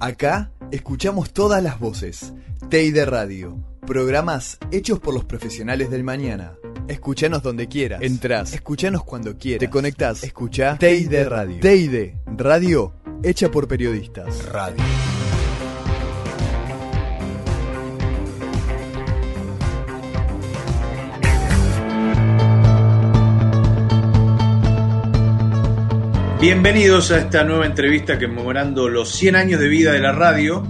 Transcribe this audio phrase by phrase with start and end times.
[0.00, 2.32] Acá escuchamos todas las voces.
[2.68, 3.58] Teide Radio.
[3.86, 6.54] Programas hechos por los profesionales del mañana.
[6.88, 8.02] Escuchanos donde quieras.
[8.02, 8.52] Entrás.
[8.52, 9.60] Escuchanos cuando quieras.
[9.60, 10.24] Te conectás.
[10.24, 11.60] Escucha Teide Radio.
[11.60, 14.44] Teide Radio hecha por periodistas.
[14.46, 14.82] Radio.
[26.40, 30.62] Bienvenidos a esta nueva entrevista conmemorando los 100 años de vida de la radio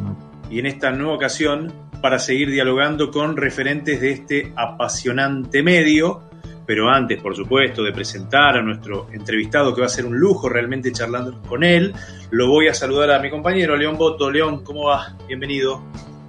[0.49, 6.23] y en esta nueva ocasión para seguir dialogando con referentes de este apasionante medio.
[6.67, 10.49] Pero antes, por supuesto, de presentar a nuestro entrevistado, que va a ser un lujo
[10.49, 11.93] realmente charlando con él,
[12.31, 14.31] lo voy a saludar a mi compañero León Boto.
[14.31, 15.17] León, ¿cómo va?
[15.27, 15.83] Bienvenido.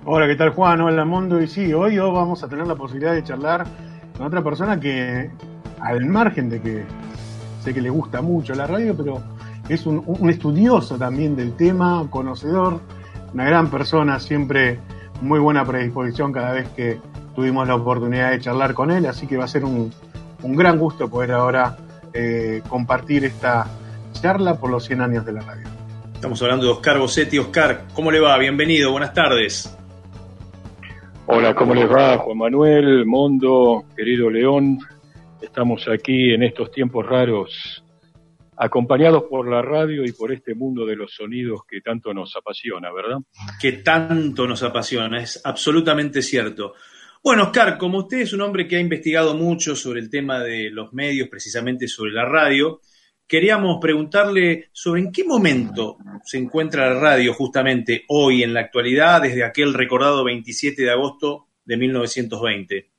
[0.05, 0.81] Hola, ¿qué tal Juan?
[0.81, 1.41] Hola Mundo.
[1.41, 3.65] Y sí, hoy vamos a tener la posibilidad de charlar
[4.17, 5.29] con otra persona que,
[5.81, 6.83] al margen de que
[7.65, 9.21] sé que le gusta mucho la radio, pero
[9.67, 12.79] es un, estudioso también del tema, conocedor,
[13.33, 14.79] una gran persona, siempre
[15.21, 16.99] muy buena predisposición cada vez que
[17.35, 19.91] tuvimos la oportunidad de charlar con él, así que va a ser un,
[20.43, 21.75] gran gusto poder ahora
[22.13, 23.65] eh, compartir esta
[24.13, 25.67] charla por los 100 años de la radio.
[26.13, 27.39] Estamos hablando de Oscar Bossetti.
[27.39, 28.37] Oscar, ¿cómo le va?
[28.37, 29.75] Bienvenido, buenas tardes.
[31.25, 32.19] Hola, ¿cómo les va?
[32.19, 34.77] Juan Manuel, Mondo, querido León.
[35.45, 37.83] Estamos aquí en estos tiempos raros
[38.57, 42.91] acompañados por la radio y por este mundo de los sonidos que tanto nos apasiona,
[42.91, 43.19] ¿verdad?
[43.61, 46.73] Que tanto nos apasiona, es absolutamente cierto.
[47.23, 50.71] Bueno, Oscar, como usted es un hombre que ha investigado mucho sobre el tema de
[50.71, 52.81] los medios, precisamente sobre la radio,
[53.27, 59.21] queríamos preguntarle sobre en qué momento se encuentra la radio justamente hoy, en la actualidad,
[59.21, 62.94] desde aquel recordado 27 de agosto de 1920.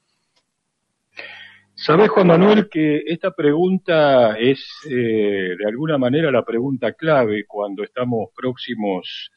[1.87, 7.85] Sabes, Juan Manuel, que esta pregunta es eh, de alguna manera la pregunta clave cuando
[7.85, 9.31] estamos próximos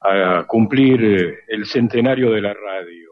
[0.00, 3.10] a cumplir eh, el centenario de la radio.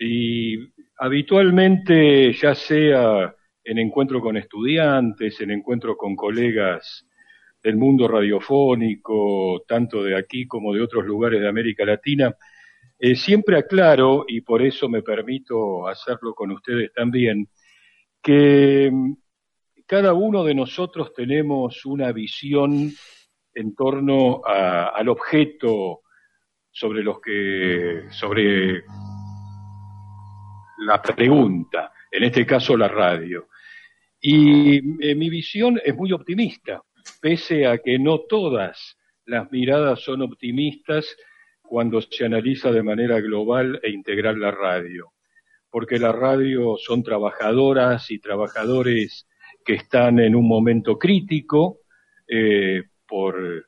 [0.00, 3.32] Y habitualmente, ya sea
[3.62, 7.06] en encuentro con estudiantes, en encuentro con colegas
[7.62, 12.34] del mundo radiofónico, tanto de aquí como de otros lugares de América Latina,
[13.06, 17.46] eh, siempre aclaro, y por eso me permito hacerlo con ustedes también,
[18.22, 19.12] que mm,
[19.84, 22.90] cada uno de nosotros tenemos una visión
[23.52, 26.00] en torno al objeto
[26.70, 28.84] sobre los que, sobre
[30.78, 33.48] la pregunta, en este caso la radio.
[34.18, 36.82] Y eh, mi visión es muy optimista,
[37.20, 41.14] pese a que no todas las miradas son optimistas
[41.66, 45.12] cuando se analiza de manera global e integral la radio,
[45.70, 49.26] porque la radio son trabajadoras y trabajadores
[49.64, 51.80] que están en un momento crítico
[52.28, 53.66] eh, por,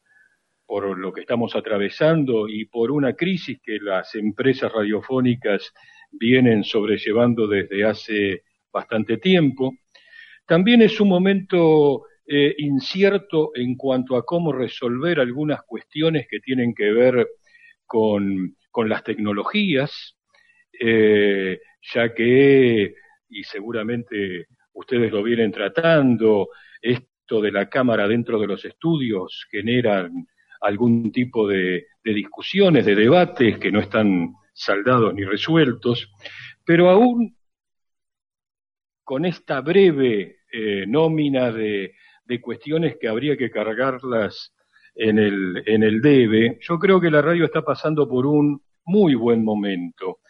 [0.67, 5.73] por lo que estamos atravesando y por una crisis que las empresas radiofónicas
[6.13, 8.43] vienen sobrellevando desde hace
[8.73, 9.75] bastante tiempo.
[10.47, 16.75] También es un momento eh, incierto en cuanto a cómo resolver algunas cuestiones que tienen
[16.75, 17.27] que ver
[17.87, 20.17] con, las tecnologías,
[20.79, 21.61] eh,
[21.95, 22.95] ya que,
[23.29, 26.49] y seguramente ustedes lo vienen tratando,
[26.83, 30.27] esto de la cámara dentro de los estudios generan
[30.61, 36.13] algún tipo de, discusiones, de debates que no están saldados ni resueltos,
[36.65, 37.37] pero aún
[39.03, 41.95] con esta breve eh, nómina de,
[42.25, 44.56] de, cuestiones que habría que cargarlas
[44.97, 49.15] en el, en el debe, yo creo que la radio está pasando por un muy
[49.15, 50.21] buen momento.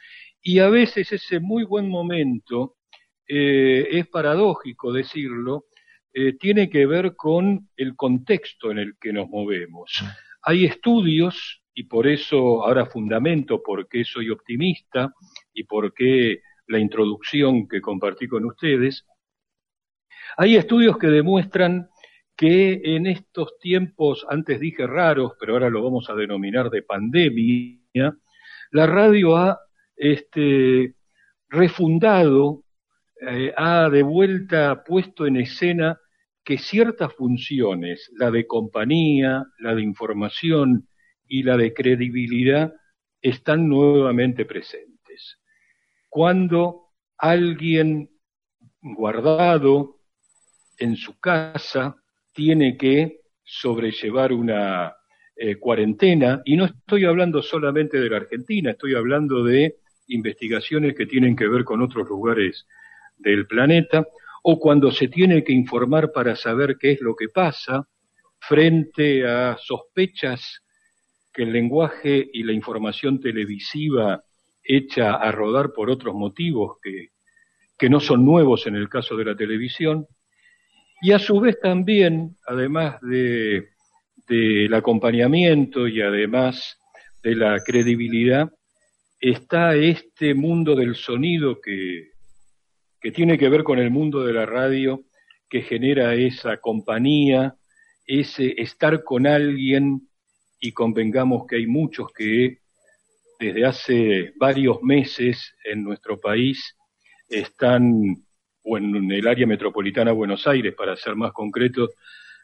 [0.43, 2.77] Y a veces ese muy buen momento,
[3.29, 5.67] eh, es paradójico decirlo,
[6.13, 10.03] eh, tiene que ver con el contexto en el que nos movemos.
[10.43, 15.13] Hay estudios, y por eso ahora fundamento por qué soy optimista
[15.53, 19.05] y por qué la introducción que compartí con ustedes,
[20.37, 21.89] hay estudios que demuestran
[22.37, 28.17] que en estos tiempos, antes dije raros, pero ahora lo vamos a denominar de pandemia,
[28.71, 29.59] la radio ha
[29.97, 30.95] este,
[31.49, 32.65] refundado,
[33.27, 35.99] eh, ha de vuelta puesto en escena
[36.45, 40.89] que ciertas funciones, la de compañía, la de información
[41.27, 42.73] y la de credibilidad,
[43.21, 45.41] están nuevamente presentes.
[46.09, 48.11] Cuando alguien
[48.81, 49.99] guardado
[50.79, 51.97] en su casa,
[52.37, 54.95] tiene que sobrellevar una
[55.35, 59.77] eh, cuarentena, y no estoy hablando solamente de la Argentina, estoy hablando de
[60.09, 62.67] investigaciones que tienen que ver con otros lugares
[63.17, 64.07] del planeta,
[64.43, 67.89] o cuando se tiene que informar para saber qué es lo que pasa
[68.39, 70.63] frente a sospechas
[71.33, 74.23] que el lenguaje y la información televisiva
[74.63, 77.09] hecha a rodar por otros motivos que,
[77.79, 80.07] que no son nuevos en el caso de la televisión,
[81.03, 83.69] y a su vez también, además de,
[84.29, 86.79] del acompañamiento y además
[87.23, 88.51] de la credibilidad,
[89.21, 92.11] está este mundo del sonido que,
[93.01, 95.05] que tiene que ver con el mundo de la radio,
[95.49, 97.57] que genera esa compañía,
[98.07, 100.09] ese estar con alguien,
[100.61, 102.59] y convengamos que hay muchos que
[103.39, 106.77] desde hace varios meses en nuestro país
[107.29, 108.26] están,
[108.67, 111.91] o en el área metropolitana de Buenos Aires, para ser más concretos,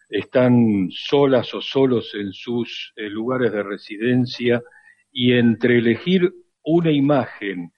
[0.09, 4.63] están solas o solos en sus eh, lugares de residencia
[5.11, 6.33] y entre elegir
[6.63, 7.73] una imagen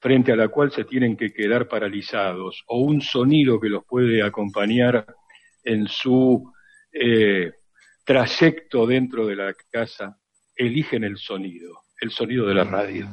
[0.00, 4.22] frente a la cual se tienen que quedar paralizados o un sonido que los puede
[4.22, 5.06] acompañar
[5.64, 6.52] en su
[6.92, 7.52] eh,
[8.04, 10.18] trayecto dentro de la casa,
[10.54, 13.06] eligen el sonido, el sonido de la radio.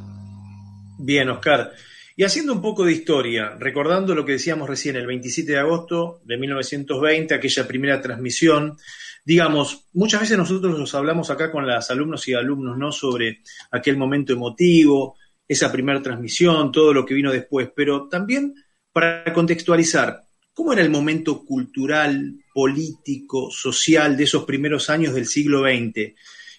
[1.00, 1.72] Bien, Oscar.
[2.18, 6.22] Y haciendo un poco de historia, recordando lo que decíamos recién, el 27 de agosto
[6.24, 8.78] de 1920, aquella primera transmisión,
[9.26, 12.94] digamos, muchas veces nosotros nos hablamos acá con las alumnos y alumnos, ¿no?
[12.94, 13.42] Sobre
[13.72, 18.56] aquel momento emotivo, esa primera transmisión, todo lo que vino después, pero también
[18.94, 20.22] para contextualizar,
[20.54, 26.14] ¿cómo era el momento cultural, político, social de esos primeros años del siglo XX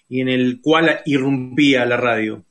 [0.07, 2.45] y en el cual irrumpía la radio?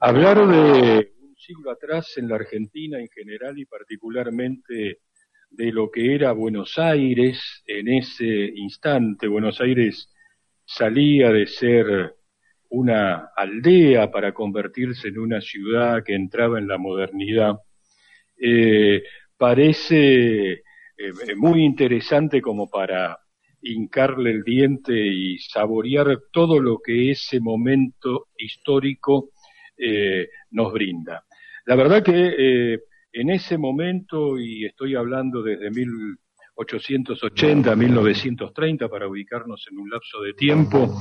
[0.00, 1.17] Hablar de
[1.48, 4.98] siglo atrás en la Argentina en general y particularmente
[5.48, 9.26] de lo que era Buenos Aires en ese instante.
[9.28, 10.12] Buenos Aires
[10.66, 12.16] salía de ser
[12.68, 17.54] una aldea para convertirse en una ciudad que entraba en la modernidad.
[18.38, 19.02] Eh,
[19.38, 20.62] parece eh,
[21.34, 23.18] muy interesante como para
[23.62, 29.30] hincarle el diente y saborear todo lo que ese momento histórico
[29.78, 31.24] eh, nos brinda.
[31.68, 32.80] La verdad que eh,
[33.12, 40.22] en ese momento, y estoy hablando desde 1880 a 1930 para ubicarnos en un lapso
[40.22, 40.98] de tiempo,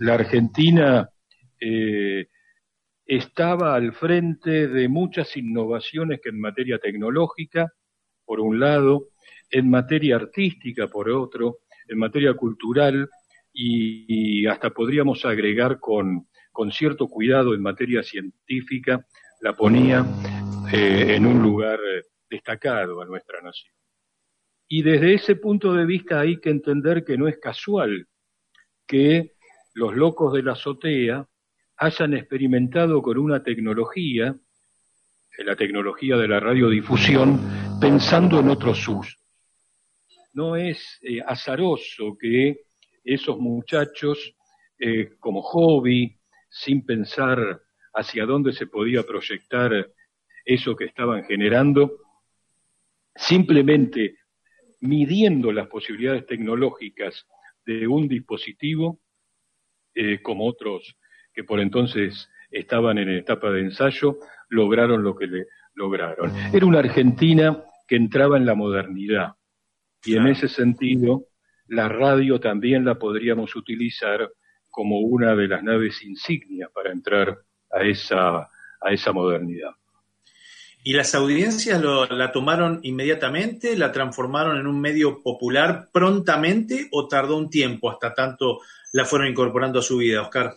[0.00, 1.08] la Argentina
[1.60, 2.26] eh,
[3.06, 7.72] estaba al frente de muchas innovaciones que en materia tecnológica,
[8.24, 9.10] por un lado,
[9.52, 13.08] en materia artística, por otro, en materia cultural
[13.52, 19.06] y, hasta podríamos agregar con, con cierto cuidado en materia científica
[19.40, 20.04] la ponía
[20.72, 23.74] eh, en un lugar eh, destacado a nuestra nación.
[24.68, 28.06] Y desde ese punto de vista hay que entender que no es casual
[28.86, 29.32] que
[29.74, 31.26] los locos de la azotea
[31.76, 34.34] hayan experimentado con una tecnología,
[35.38, 37.40] eh, la tecnología de la radiodifusión,
[37.80, 39.16] pensando en otros usos.
[40.32, 42.60] No es azaroso que
[43.02, 44.36] esos muchachos,
[45.18, 46.16] como hobby,
[46.50, 47.60] sin pensar
[47.94, 49.90] hacia dónde se podía proyectar
[50.44, 51.92] eso que estaban generando,
[53.14, 54.18] simplemente
[54.80, 57.26] midiendo las posibilidades tecnológicas
[57.66, 59.00] de un dispositivo,
[59.94, 60.96] eh, como otros
[61.32, 64.18] que por entonces estaban en etapa de ensayo,
[64.48, 66.32] lograron lo que le lograron.
[66.52, 69.34] Era una Argentina que entraba en la modernidad
[70.04, 71.26] y en ese sentido
[71.66, 74.30] la radio también la podríamos utilizar
[74.70, 77.38] como una de las naves insignias para entrar
[77.70, 79.70] a esa, a esa modernidad.
[80.84, 83.76] ¿Y las audiencias la tomaron inmediatamente?
[83.76, 88.60] ¿La transformaron en un medio popular prontamente o tardó un tiempo hasta tanto
[88.92, 90.54] la fueron incorporando a su vida, Oscar?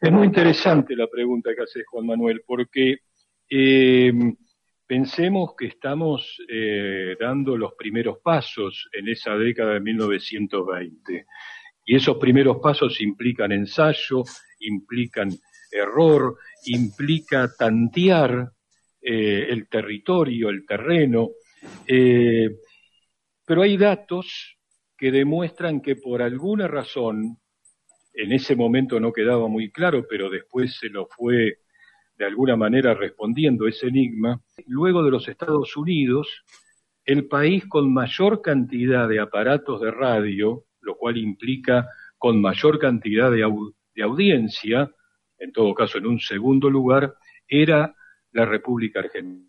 [0.00, 2.98] Es muy interesante la pregunta que hace Juan Manuel, porque
[3.48, 4.12] eh,
[4.86, 11.26] pensemos que estamos eh, dando los primeros pasos en esa década de 1920.
[11.86, 14.24] Y esos primeros pasos implican ensayo,
[14.60, 15.30] implican
[15.74, 18.50] error, implica tantear
[19.00, 21.30] eh, el territorio, el terreno,
[21.86, 22.48] eh,
[23.44, 24.56] pero hay datos
[24.96, 27.38] que demuestran que por alguna razón,
[28.14, 31.58] en ese momento no quedaba muy claro, pero después se lo fue
[32.16, 36.28] de alguna manera respondiendo ese enigma, luego de los Estados Unidos,
[37.04, 43.30] el país con mayor cantidad de aparatos de radio, lo cual implica con mayor cantidad
[43.30, 43.44] de,
[43.94, 44.90] de audiencia,
[45.44, 47.14] en todo caso en un segundo lugar,
[47.46, 47.94] era
[48.32, 49.46] la República Argentina.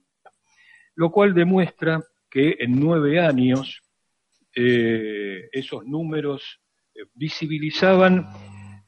[0.96, 3.82] Lo cual demuestra que en nueve años
[4.54, 6.60] eh, esos números
[6.94, 8.28] eh, visibilizaban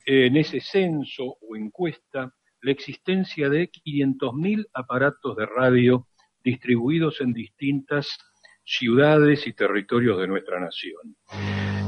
[0.05, 6.07] en ese censo o encuesta la existencia de 500.000 aparatos de radio
[6.43, 8.17] distribuidos en distintas
[8.63, 11.15] ciudades y territorios de nuestra nación.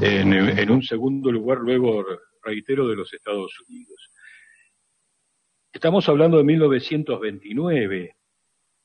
[0.00, 2.04] En, en, un segundo lugar, luego
[2.42, 4.10] reitero, de los Estados Unidos.
[5.72, 8.16] Estamos hablando de 1929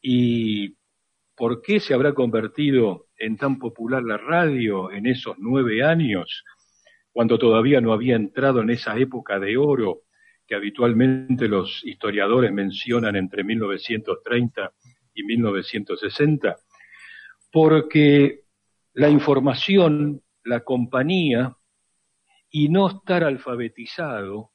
[0.03, 0.77] y
[1.35, 6.43] ¿por qué se habrá convertido en tan popular la radio en esos nueve años,
[7.11, 10.03] cuando todavía no había entrado en esa época de oro
[10.45, 14.71] que habitualmente los historiadores mencionan entre 1930
[15.15, 16.55] y 1960?
[17.51, 18.41] Porque
[18.93, 21.57] la información, la compañía
[22.51, 24.51] y no estar alfabetizado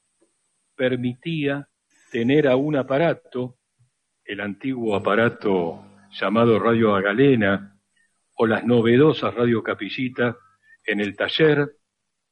[0.77, 1.70] permitía
[2.11, 3.57] tener a un aparato,
[4.25, 7.79] el antiguo aparato llamado Radio Agalena
[8.37, 10.37] o las novedosas Radio Capillita,
[10.85, 11.77] en el taller,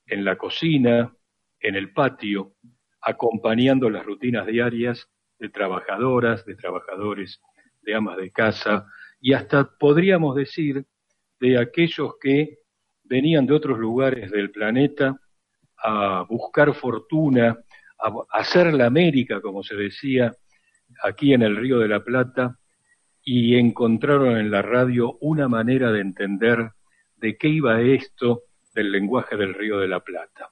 [0.06, 1.14] en la cocina,
[1.60, 2.54] en el patio,
[3.00, 5.08] acompañando las rutinas diarias
[5.38, 7.40] de trabajadoras, de trabajadores,
[7.82, 8.86] de amas de casa
[9.20, 10.84] y hasta podríamos decir
[11.40, 12.58] de aquellos que
[13.04, 15.20] venían de otros lugares del planeta
[15.76, 17.58] a buscar fortuna,
[18.30, 20.32] hacer la América, como se decía,
[21.02, 22.58] aquí en el Río de la Plata,
[23.22, 26.70] y encontraron en la radio una manera de entender
[27.16, 30.50] de qué iba esto del lenguaje del Río de la Plata.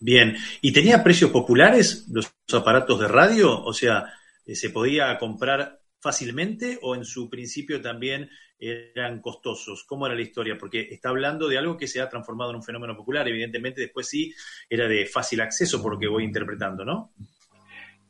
[0.00, 3.62] Bien, ¿y tenía precios populares los aparatos de radio?
[3.62, 4.04] O sea,
[4.46, 9.84] ¿se podía comprar fácilmente o en su principio también eran costosos?
[9.84, 10.58] ¿Cómo era la historia?
[10.58, 13.28] Porque está hablando de algo que se ha transformado en un fenómeno popular.
[13.28, 14.34] Evidentemente, después sí
[14.68, 17.12] era de fácil acceso, por lo que voy interpretando, ¿no?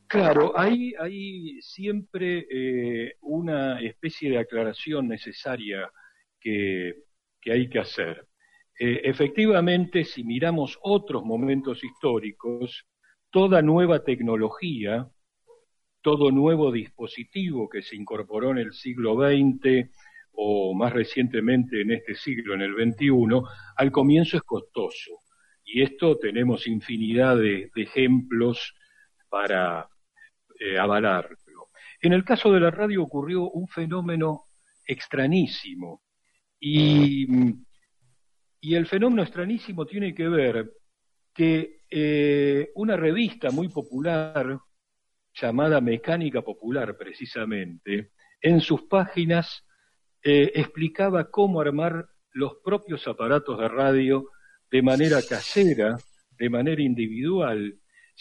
[0.07, 5.91] Claro, hay, hay siempre eh, una especie de aclaración necesaria
[6.41, 6.95] que,
[7.45, 8.27] hay que hacer.
[8.79, 12.87] Eh, efectivamente, si miramos otros momentos históricos,
[13.31, 15.07] toda nueva tecnología,
[16.01, 19.91] todo nuevo dispositivo que se incorporó en el siglo XX
[20.41, 23.43] o más recientemente en este siglo, en el XXI,
[23.77, 25.23] al comienzo es costoso.
[25.65, 28.73] Y esto tenemos infinidad de, ejemplos
[29.29, 29.89] para
[30.61, 31.71] eh, avalarlo.
[32.01, 34.45] En el caso de la radio ocurrió un fenómeno
[34.87, 36.03] extrañísimo.
[36.61, 37.27] Y,
[38.61, 40.71] y el fenómeno extrañísimo tiene que ver
[41.35, 44.57] que eh, una revista muy popular
[45.35, 49.65] llamada Mecánica Popular precisamente, en sus páginas
[50.23, 54.31] eh, explicaba cómo armar los propios aparatos de radio
[54.71, 55.99] de manera casera,
[56.39, 57.79] de manera individual,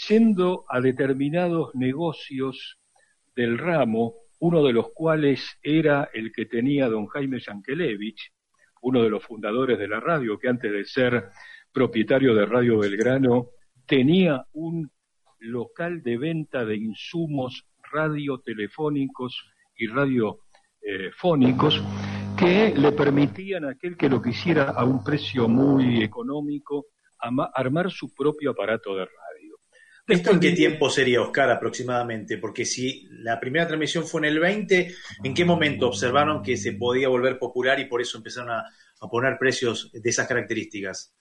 [0.07, 2.79] yendo a determinados negocios
[3.35, 8.31] del ramo, uno de los cuales era el que tenía don Jaime Yankelevich,
[8.81, 11.29] uno de los fundadores de la radio, que antes de ser
[11.73, 13.49] propietario de Radio Belgrano,
[13.85, 14.91] tenía un
[15.39, 19.87] local de venta de insumos radiotelefónicos y
[20.81, 21.81] radiofónicos
[22.37, 26.87] que le permitían a aquel que lo quisiera a un precio muy económico
[27.19, 29.57] armar su propio aparato de radio.
[30.07, 32.37] ¿Esto en qué tiempo sería, Oscar, aproximadamente?
[32.37, 36.73] Porque si la primera transmisión fue en el 20, ¿en qué momento observaron que se
[36.73, 38.63] podía volver popular y por eso empezaron a,
[39.01, 41.13] a poner precios de esas características?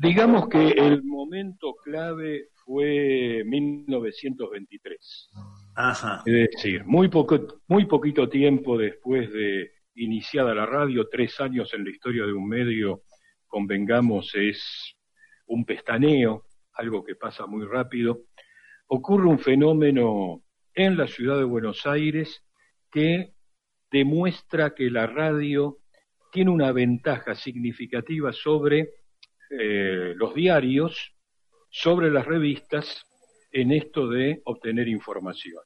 [0.00, 5.30] Digamos que el momento clave fue 1923.
[6.26, 11.84] Es decir, muy, poco, muy poquito tiempo después de iniciada la radio, tres años en
[11.84, 13.02] la historia de un medio,
[13.46, 14.96] convengamos, es
[15.46, 18.24] un pestaneo, algo que pasa muy rápido.
[18.86, 20.42] Ocurre un fenómeno
[20.74, 22.44] en la ciudad de Buenos Aires
[22.90, 23.34] que
[23.90, 25.78] demuestra que la radio
[26.30, 28.94] tiene una ventaja significativa sobre
[29.50, 31.14] eh, los diarios
[31.72, 33.06] sobre las revistas
[33.52, 35.62] en esto de obtener información.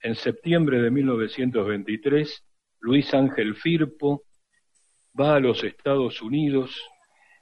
[0.00, 2.44] En septiembre de 1923,
[2.80, 4.24] Luis Ángel Firpo
[5.18, 6.80] va a los Estados Unidos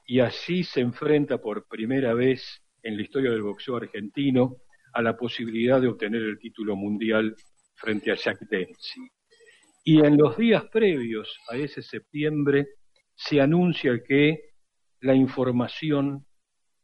[0.06, 4.56] y así se enfrenta por primera vez en la historia del boxeo argentino
[4.92, 7.34] a la posibilidad de obtener el título mundial
[7.74, 9.02] frente a Jack Dempsey.
[9.84, 12.66] Y en los días previos a ese septiembre
[13.14, 14.54] se anuncia que
[15.00, 16.26] la información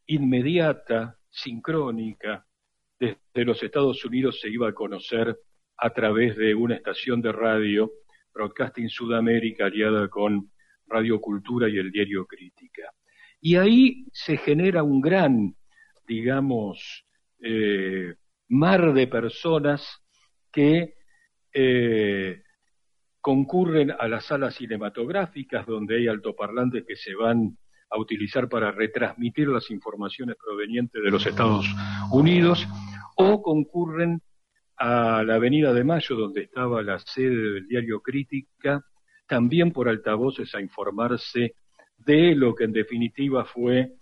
[0.07, 2.47] inmediata, sincrónica,
[3.03, 5.37] desde los Estados Unidos se iba a conocer
[5.77, 7.91] a través de una estación de radio,
[8.33, 10.53] Broadcasting Sudamérica, aliada con
[10.87, 12.93] Radio Cultura y el diario Crítica.
[13.41, 15.57] Y ahí se genera un gran,
[16.07, 17.05] digamos,
[17.43, 18.15] eh,
[18.49, 19.85] mar de personas
[20.53, 20.95] que
[21.53, 22.43] eh,
[23.21, 27.59] concurren a las salas cinematográficas donde hay altoparlantes que se van
[27.91, 31.67] a utilizar para retransmitir las informaciones provenientes de los Estados
[32.13, 32.67] Unidos
[33.23, 34.21] o concurren
[34.77, 38.85] a la Avenida de Mayo, donde estaba la sede del diario Crítica,
[39.27, 41.55] también por altavoces a informarse
[41.99, 43.93] de lo que en definitiva fue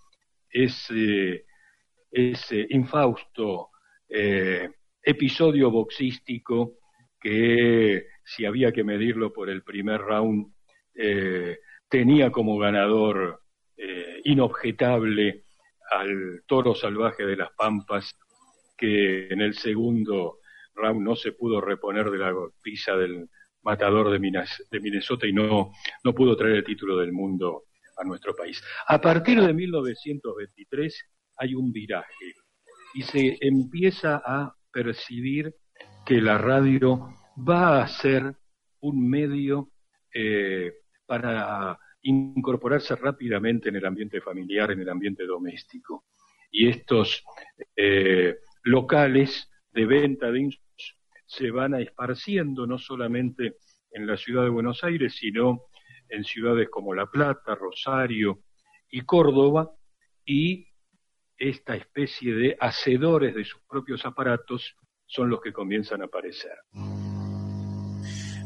[0.50, 1.44] ese
[2.10, 3.70] ese infausto
[4.08, 4.68] eh,
[5.02, 6.78] episodio boxístico
[7.20, 10.52] que si había que medirlo por el primer round,
[10.94, 11.58] eh,
[11.88, 13.42] tenía como ganador
[13.76, 15.44] eh, inobjetable
[15.90, 18.16] al toro salvaje de las Pampas,
[18.80, 20.38] que en el segundo
[20.74, 23.28] round no se pudo reponer de la golpiza del
[23.62, 24.18] matador de,
[24.80, 25.70] Minnesota y no,
[26.02, 27.64] no pudo traer el título del mundo
[27.98, 28.62] a nuestro país.
[28.88, 31.04] A partir de 1923
[31.36, 32.34] hay un viraje
[32.94, 35.54] y se empieza a percibir
[36.06, 38.34] que la radio va a ser
[38.80, 39.72] un medio
[40.14, 40.72] eh,
[41.04, 46.06] para incorporarse rápidamente en el ambiente familiar, en el ambiente doméstico.
[46.50, 47.22] Y estos
[47.76, 50.70] eh, locales de venta de insumos
[51.26, 53.56] se van a esparciendo no solamente
[53.92, 55.66] en la ciudad de Buenos Aires, sino
[56.08, 58.42] en ciudades como La Plata, Rosario
[58.90, 59.70] y Córdoba,
[60.24, 60.66] y
[61.38, 64.74] esta especie de hacedores de sus propios aparatos
[65.06, 66.58] son los que comienzan a aparecer.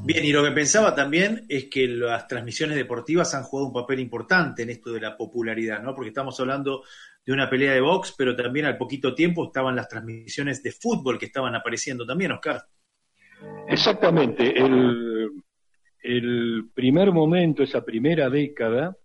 [0.07, 4.01] Bien, y lo que pensaba también es que las transmisiones deportivas han jugado un papel
[4.01, 5.95] importante en esto de la popularidad, ¿no?
[5.95, 6.85] Porque estamos hablando
[7.25, 11.19] de una pelea de box, pero también al poquito tiempo estaban las transmisiones de fútbol
[11.19, 12.63] que estaban apareciendo también, Oscar.
[13.69, 14.59] Exactamente.
[14.59, 15.31] El,
[16.03, 18.97] el primer momento, esa primera década,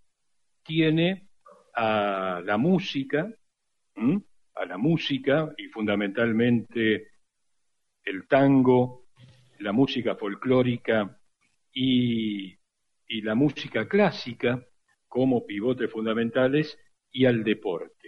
[0.62, 1.28] tiene
[1.74, 3.32] a la música,
[4.54, 7.08] a la música y fundamentalmente
[8.04, 9.06] el tango,
[9.58, 11.18] la música folclórica
[11.72, 12.58] y,
[13.22, 14.64] la música clásica
[15.08, 16.78] como pivotes fundamentales
[17.10, 17.99] y al deporte.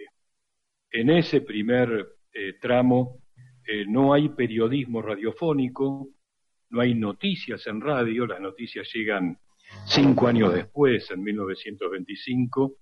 [0.92, 3.22] En ese primer eh, tramo
[3.66, 6.10] eh, no hay periodismo radiofónico,
[6.68, 9.38] no hay noticias en radio, las noticias llegan
[9.86, 12.76] cinco años después, en 1925,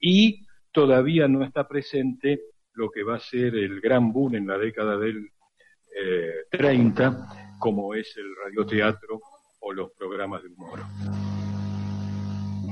[0.00, 2.40] y todavía no está presente
[2.72, 5.28] lo que va a ser el gran boom en la década del
[6.50, 9.20] 30, eh, como es el radioteatro
[9.60, 10.80] o los programas de humor.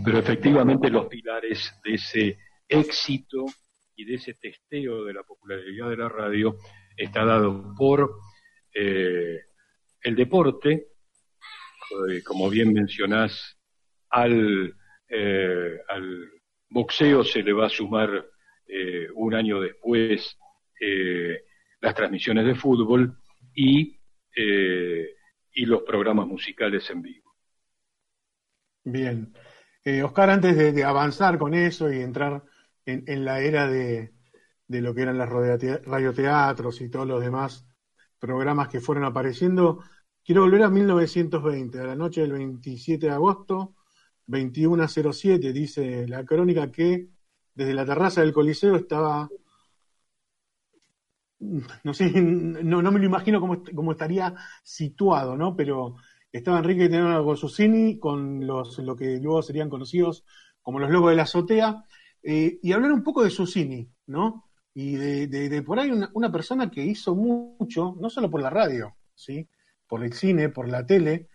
[0.03, 3.44] Pero efectivamente los pilares de ese éxito
[3.99, 6.57] y de ese testeo de la popularidad de la radio
[6.97, 8.17] está dado por
[8.73, 9.41] eh,
[10.03, 10.89] el deporte,
[12.09, 13.59] eh, como bien mencionás,
[14.11, 14.75] al,
[15.11, 16.31] al
[16.71, 18.27] boxeo se le va a sumar
[18.71, 20.37] eh, un año después
[20.79, 21.43] eh,
[21.81, 23.17] las transmisiones de fútbol
[23.55, 23.99] y,
[24.37, 25.09] eh,
[25.55, 27.35] y los programas musicales en vivo.
[28.85, 29.33] Bien.
[30.05, 32.43] Oscar, antes de, avanzar con eso y entrar
[32.88, 34.12] en, la era de,
[34.68, 37.66] lo que eran las radioteatros y todos los demás
[38.18, 39.83] programas que fueron apareciendo,
[40.24, 43.74] quiero volver a 1920, a la noche del 27 de agosto,
[44.27, 47.09] 21.07, dice la crónica que
[47.55, 49.29] desde la terraza del Coliseo estaba,
[51.40, 55.55] no sé, no, me lo imagino cómo, estaría situado, ¿no?
[55.55, 55.96] Pero
[56.33, 60.24] estaba Enrique Tenor Gossusini con los, lo que luego serían conocidos
[60.62, 61.85] como los logos de la azotea,
[62.22, 64.44] eh, y hablar un poco de Susini, ¿no?
[64.74, 69.48] Y de, por ahí una, persona que hizo mucho, no solo por la radio, ¿sí?
[69.88, 71.28] Por el cine, por la tele,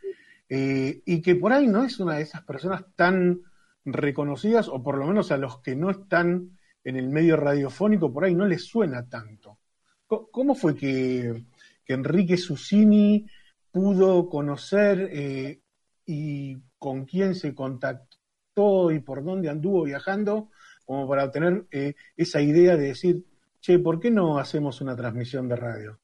[0.48, 3.42] eh, y que por ahí no es una de esas personas tan
[3.84, 8.24] reconocidas, o por lo menos a los que no están en el medio radiofónico, por
[8.24, 9.60] ahí no les suena tanto.
[10.08, 11.44] ¿Cómo fue que,
[11.88, 13.28] Enrique Susini
[13.72, 15.62] pudo conocer eh,
[16.06, 20.50] y con quién se contactó y por dónde anduvo viajando,
[20.86, 23.24] como para obtener eh, esa idea de decir,
[23.62, 26.00] che, ¿por qué no hacemos una transmisión de radio?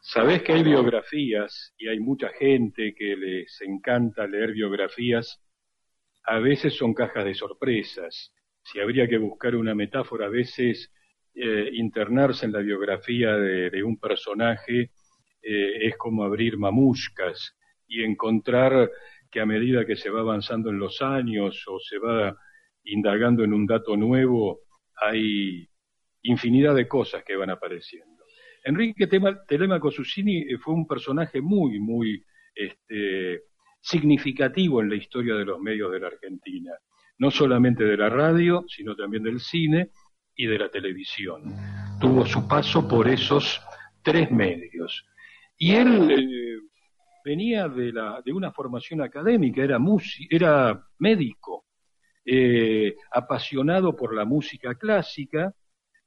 [0.00, 5.42] Sabés que hay biografías y hay mucha gente que les encanta leer biografías
[6.28, 8.32] a veces son cajas de sorpresas.
[8.62, 10.92] Si habría que buscar una metáfora, a veces
[11.34, 14.90] eh, internarse en la biografía de, un personaje
[15.42, 18.90] eh, es como abrir mamuscas y encontrar
[19.30, 22.36] que a medida que se va avanzando en los años o se va
[22.84, 24.60] indagando en un dato nuevo,
[25.00, 25.68] hay
[26.22, 28.24] infinidad de cosas que van apareciendo.
[28.64, 29.08] Enrique
[29.46, 33.42] Telemaco Susini eh, fue un personaje muy, muy este,
[33.80, 36.72] significativo en la historia de los medios de la Argentina,
[37.18, 39.90] no solamente de la radio, sino también del cine
[40.34, 41.54] y de la televisión.
[42.00, 43.60] Tuvo su paso por esos
[44.02, 45.04] tres medios.
[45.56, 46.58] Y él eh,
[47.24, 49.78] venía de, la, de una formación académica, era,
[50.30, 51.64] era médico,
[52.30, 55.54] eh, apasionado por la música clásica,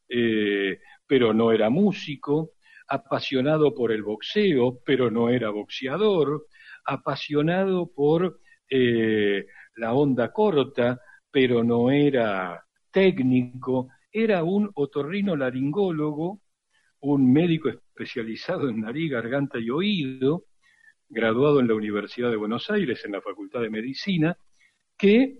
[0.08, 2.52] eh, pero no era músico,
[2.88, 6.46] apasionado por el boxeo, pero no era boxeador,
[6.86, 9.46] apasionado por eh,
[9.78, 11.00] la onda corta,
[11.32, 16.42] pero no era técnico era un otorrino laringólogo,
[17.02, 20.46] un médico especializado en nariz, garganta y oído,
[21.10, 24.38] graduado en la Universidad de Buenos Aires en la Facultad de Medicina,
[24.98, 25.40] que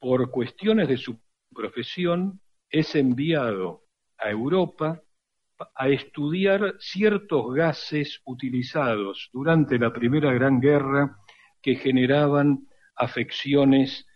[0.00, 1.20] por cuestiones de su
[1.54, 3.84] profesión es enviado
[4.18, 5.02] a Europa
[5.74, 11.18] a estudiar ciertos gases utilizados durante la Primera Gran Guerra
[11.60, 14.06] que generaban afecciones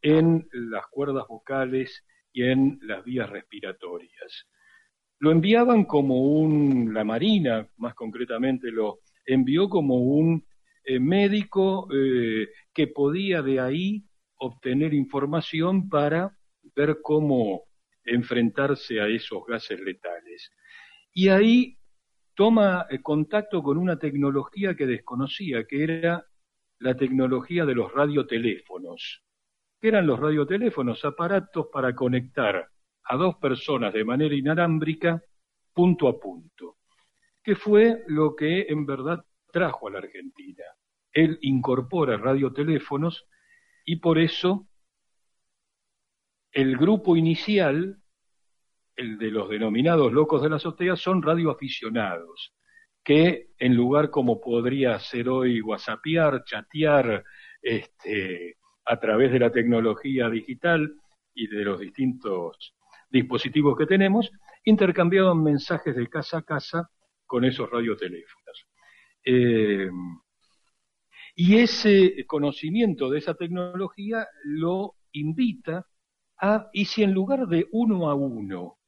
[0.00, 4.46] en las cuerdas vocales y en las vías respiratorias.
[5.18, 10.44] Lo enviaban como un, la Marina más concretamente lo envió como un
[10.84, 14.04] eh, médico eh, que podía de ahí
[14.42, 16.36] obtener información para
[16.74, 17.62] ver cómo
[18.04, 20.50] enfrentarse a esos gases letales.
[21.12, 21.78] Y ahí
[22.34, 26.26] toma eh, contacto con una tecnología que desconocía, que era
[26.80, 29.22] la tecnología de los radioteléfonos.
[29.80, 31.04] ¿Qué eran los radioteléfonos?
[31.04, 32.68] Aparatos para conectar
[33.04, 35.22] a dos personas de manera inalámbrica
[35.72, 36.78] punto a punto,
[37.44, 40.64] que fue lo que en verdad trajo a la Argentina.
[41.12, 43.28] Él incorpora radioteléfonos
[43.84, 44.68] y por eso
[46.52, 47.98] el grupo inicial,
[48.96, 52.54] el de los denominados locos de la azotea, son radioaficionados,
[53.02, 57.24] que en lugar como podría ser hoy whatsappear, chatear
[57.62, 60.94] este, a través de la tecnología digital
[61.34, 62.74] y de los distintos
[63.10, 64.30] dispositivos que tenemos,
[64.64, 66.90] intercambiaban mensajes de casa a casa
[67.26, 68.66] con esos radioteléfonos.
[69.24, 69.90] Eh,
[71.34, 75.86] y ese conocimiento de esa tecnología lo invita
[76.38, 78.78] a, y si en lugar de uno a uno,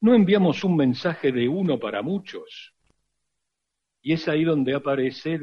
[0.00, 2.74] no enviamos un mensaje de uno para muchos,
[4.02, 5.38] y es ahí donde aparece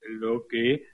[0.00, 0.86] lo que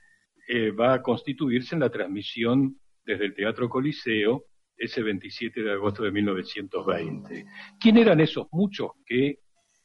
[0.47, 4.45] eh, va a constituirse en la transmisión desde el Teatro Coliseo
[4.77, 7.47] ese 27 de agosto de 1920.
[7.79, 9.41] ¿Quién eran esos muchos que,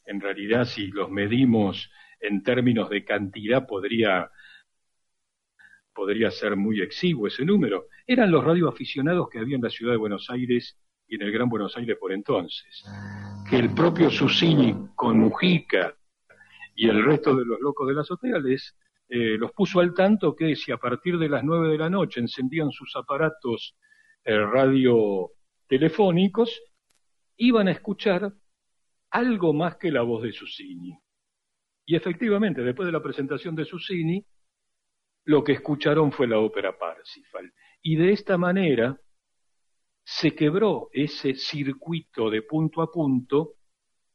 [0.06, 4.30] en realidad, si los medimos en términos de cantidad, podría,
[5.94, 7.88] podría ser muy exiguo ese número?
[8.08, 11.50] Eran los radioaficionados que había en la ciudad de Buenos Aires y en el Gran
[11.50, 12.84] Buenos Aires por entonces.
[13.50, 15.96] Que el propio Susini con Mujica
[16.76, 18.76] y el resto de los locos de la azotea les
[19.08, 22.20] eh, los puso al tanto que si a partir de las nueve de la noche
[22.20, 23.76] encendían sus aparatos
[24.24, 25.32] eh, radio
[25.68, 26.62] telefónicos,
[27.38, 28.34] iban a escuchar
[29.12, 30.98] algo más que la voz de Susini.
[31.86, 34.26] Y efectivamente, después de la presentación de Susini,
[35.26, 37.52] lo que escucharon fue la ópera Parsifal.
[37.82, 39.00] Y de esta manera
[40.04, 43.56] se quebró ese circuito de punto a punto,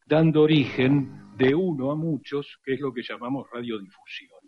[0.06, 4.40] dando origen de uno a muchos, que es lo que llamamos radiodifusión.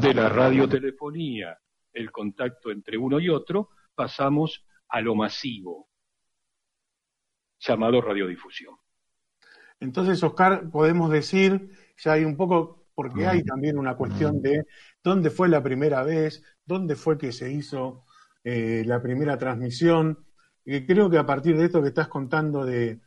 [0.00, 1.58] De la radiotelefonía,
[1.92, 5.88] el contacto entre uno y otro, pasamos a lo masivo,
[7.58, 8.76] llamado radiodifusión.
[9.80, 14.66] Entonces, Oscar, podemos decir, ya hay un poco, porque hay también una cuestión de
[15.02, 18.04] dónde fue la primera vez, dónde fue que se hizo
[18.44, 20.26] eh, la primera transmisión.
[20.64, 23.00] Y creo que a partir de esto que estás contando de,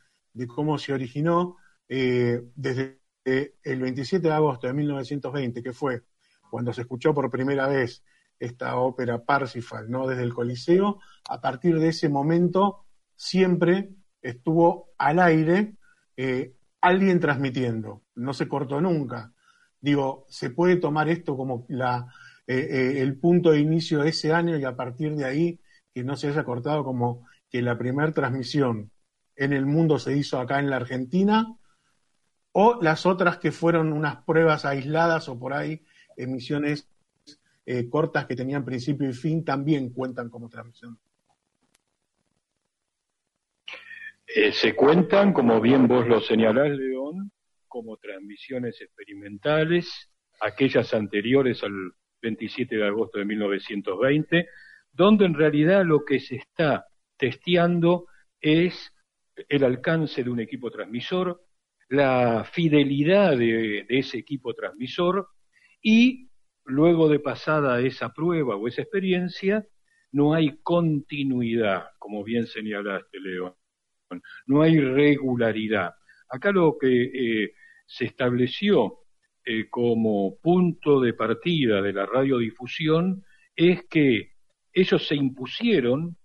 [0.47, 1.57] cómo se originó,
[1.89, 6.03] eh, desde el 27 de agosto de 1920, que fue
[6.49, 8.03] cuando se escuchó por primera vez
[8.41, 10.07] esta ópera Parsifal, ¿no?
[10.07, 10.99] Desde el Coliseo,
[11.29, 15.75] a partir de ese momento siempre estuvo al aire
[16.17, 19.33] eh, alguien transmitiendo, no se cortó nunca.
[19.79, 22.13] Digo, se puede tomar esto como la,
[22.47, 25.59] eh, eh, el punto de inicio de ese año y a partir de ahí
[25.93, 28.91] que no se haya cortado como que la primera transmisión
[29.35, 31.57] en el mundo se hizo acá en la Argentina,
[32.53, 35.81] o las otras que fueron unas pruebas aisladas o por ahí
[36.17, 36.87] emisiones
[37.65, 40.99] eh, cortas que tenían principio y fin también cuentan como transmisión.
[44.33, 47.31] Eh, se cuentan, como bien vos lo señalás, León,
[47.67, 51.73] como transmisiones experimentales, aquellas anteriores al
[52.21, 54.47] 27 de agosto de 1920,
[54.93, 56.85] donde en realidad lo que se está
[57.17, 58.07] testeando
[58.39, 58.93] es
[59.49, 61.43] el alcance de un equipo transmisor,
[61.89, 65.27] la fidelidad de ese equipo transmisor
[65.81, 66.29] y
[66.63, 69.65] luego de pasada esa prueba o esa experiencia,
[70.13, 73.55] no hay continuidad, como bien señalaste, León.
[74.47, 75.93] No hay regularidad.
[76.29, 77.53] Acá lo que eh,
[77.85, 78.99] se estableció
[79.43, 83.23] eh, como punto de partida de la radiodifusión
[83.55, 84.31] es que
[84.73, 86.15] ellos se impusieron,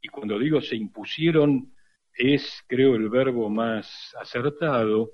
[0.00, 1.72] y cuando digo se impusieron
[2.14, 5.10] es, creo, el verbo más acertado,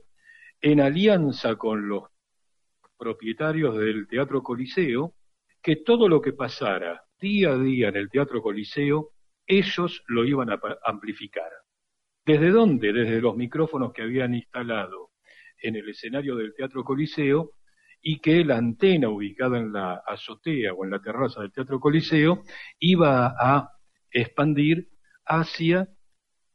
[0.60, 2.04] en alianza con los
[2.96, 5.14] propietarios del Teatro Coliseo
[5.60, 9.10] que todo lo que pasara día a día en el Teatro Coliseo
[9.46, 11.50] ellos lo iban a amplificar.
[12.24, 12.92] ¿Desde dónde?
[12.92, 15.10] Desde los micrófonos que habían instalado
[15.60, 17.52] en el escenario del Teatro Coliseo
[18.00, 22.42] y que la antena ubicada en la azotea o en la terraza del Teatro Coliseo
[22.78, 23.70] iba a
[24.10, 24.88] expandir
[25.24, 25.88] hacia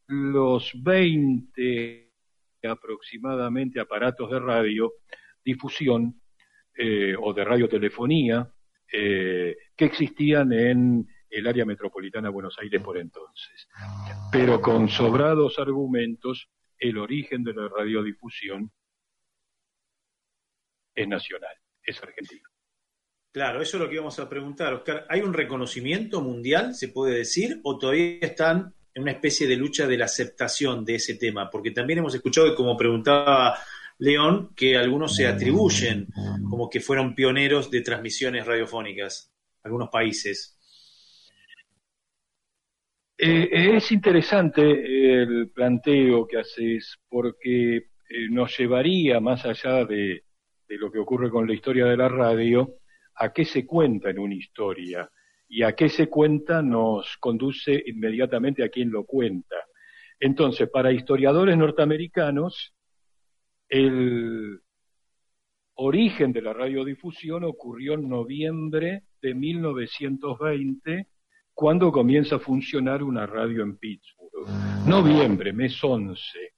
[0.08, 2.12] los 20
[2.64, 4.94] aproximadamente aparatos de radio
[5.44, 6.22] difusión
[6.76, 8.52] eh, o de radiotelefonía
[8.92, 13.68] eh, que existían en el área metropolitana de Buenos Aires por entonces.
[14.32, 18.72] Pero con sobrados argumentos, el origen de la radiodifusión
[20.96, 22.50] es nacional, es argentino.
[23.32, 25.06] Claro, eso es lo que íbamos a preguntar, Oscar.
[25.10, 29.86] ¿Hay un reconocimiento mundial, se puede decir, o todavía están en una especie de lucha
[29.86, 31.50] de la aceptación de ese tema?
[31.50, 33.56] Porque también hemos escuchado, como preguntaba
[34.00, 36.08] León, que algunos se atribuyen
[36.50, 39.32] como que fueron pioneros de transmisiones radiofónicas,
[39.64, 40.57] algunos países.
[43.20, 47.84] Eh, es interesante el planteo que haces porque eh,
[48.30, 50.24] nos llevaría más allá de,
[50.68, 52.76] lo que ocurre con la historia de la radio,
[53.16, 55.10] a qué se cuenta en una historia
[55.48, 59.56] y a qué se cuenta nos conduce inmediatamente a quien lo cuenta.
[60.20, 62.76] Entonces, para historiadores norteamericanos,
[63.68, 64.60] el
[65.74, 71.08] origen de la radiodifusión ocurrió en noviembre de 1920
[71.58, 74.48] cuando comienza a funcionar una radio en Pittsburgh.
[74.86, 76.54] Noviembre, mes 11,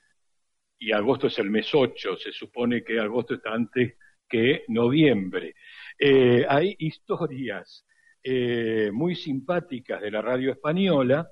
[0.78, 3.94] y agosto es el mes 8, se supone que agosto está antes
[4.28, 5.56] que noviembre.
[5.98, 7.88] Eh, hay historias
[8.22, 11.30] eh, muy simpáticas de la radio española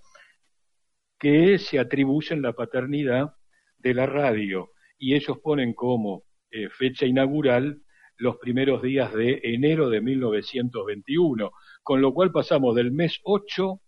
[1.20, 3.34] que se atribuyen la paternidad
[3.80, 7.82] de la radio y ellos ponen como eh, fecha inaugural
[8.18, 11.52] los primeros días de enero de 1921
[11.88, 13.80] con lo cual pasamos del mes 8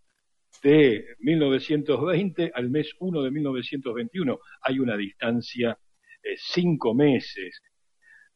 [0.63, 4.39] de 1920 al mes 1 de 1921.
[4.61, 5.77] Hay una distancia
[6.23, 7.61] de cinco meses.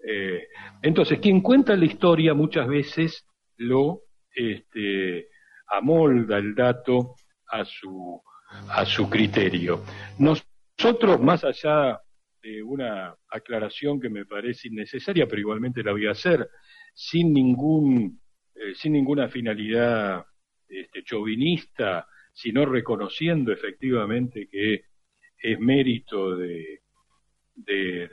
[0.05, 0.47] Eh,
[0.81, 3.25] entonces, quien cuenta la historia muchas veces
[3.55, 4.01] lo
[4.35, 5.29] este,
[5.67, 7.15] amolda el dato
[7.47, 8.21] a su,
[8.67, 9.81] a su criterio.
[10.19, 12.01] Nosotros, más allá
[12.43, 16.47] de una aclaración que me parece innecesaria, pero igualmente la voy a hacer,
[16.93, 18.19] sin ningún
[18.55, 20.25] eh, sin ninguna finalidad
[20.67, 24.85] este, chauvinista, sino reconociendo efectivamente que
[25.41, 26.81] es mérito de,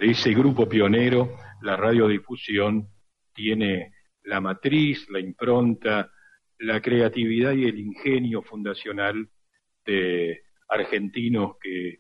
[0.01, 2.89] ese grupo pionero, la radiodifusión
[3.35, 3.93] tiene
[4.25, 6.11] la matriz, la impronta,
[6.59, 9.31] la creatividad y el ingenio fundacional
[9.87, 11.99] de argentinos que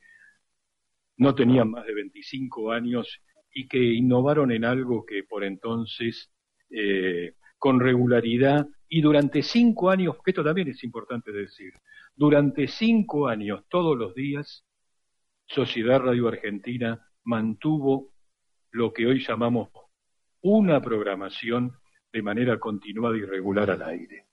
[1.20, 3.20] no tenían más de 25 años
[3.52, 6.32] y que innovaron en algo que por entonces
[6.70, 11.74] eh, con regularidad y durante cinco años, que esto también es importante decir,
[12.16, 14.64] durante cinco años, todos los días,
[15.44, 18.14] Sociedad Radio Argentina mantuvo
[18.70, 19.68] lo que hoy llamamos
[20.40, 21.76] una programación
[22.10, 24.29] de manera continuada y regular al aire.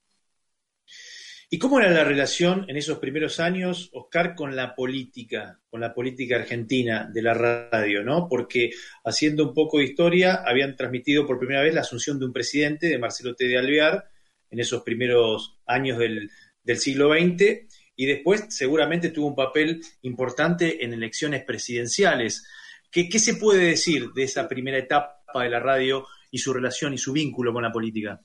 [1.50, 5.94] ¿Y cómo era la relación en esos primeros años, Oscar, con la política, con la
[5.94, 8.28] política argentina de la radio, ¿no?
[8.28, 8.72] Porque
[9.06, 12.88] haciendo un poco de historia, habían transmitido por primera vez la asunción de un presidente,
[12.88, 13.48] de Marcelo T.
[13.48, 14.10] de Alvear,
[14.52, 16.30] en esos primeros años del,
[16.76, 22.46] siglo XX, y después seguramente tuvo un papel importante en elecciones presidenciales.
[22.92, 26.94] ¿Qué, ¿Qué se puede decir de esa primera etapa de la radio y su relación
[26.94, 28.20] y su vínculo con la política?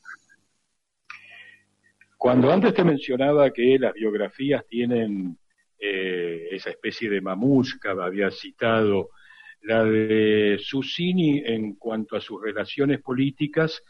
[2.23, 5.37] Cuando antes te mencionaba que las biografías tienen
[5.77, 9.11] eh, esa especie de mamushka, había citado
[9.63, 13.83] la de Susini en cuanto a sus relaciones políticas,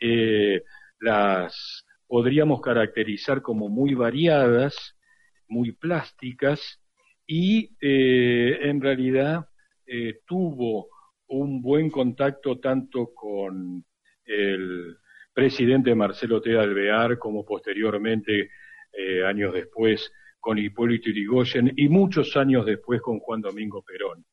[0.00, 0.62] eh,
[1.00, 4.96] las podríamos caracterizar como muy variadas,
[5.48, 6.80] muy plásticas,
[7.26, 9.48] y eh, en realidad
[10.26, 10.90] tuvo
[11.26, 13.84] un buen contacto tanto con
[14.26, 14.96] el
[15.40, 16.54] presidente Marcelo T.
[16.54, 18.50] Alvear, como posteriormente,
[18.92, 24.26] eh, años después, con Hipólito Yrigoyen y muchos años después con Juan Domingo Perón.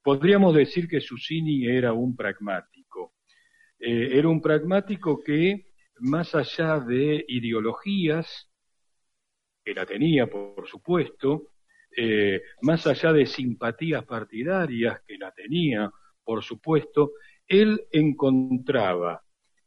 [0.00, 3.14] Podríamos decir que Susini era un pragmático.
[3.80, 5.66] Eh, era un pragmático que,
[5.98, 8.48] más allá de ideologías,
[9.64, 11.54] que la tenía, por supuesto,
[11.90, 15.90] eh, más allá de simpatías partidarias, que la tenía,
[16.22, 17.14] por supuesto,
[17.48, 19.24] él encontraba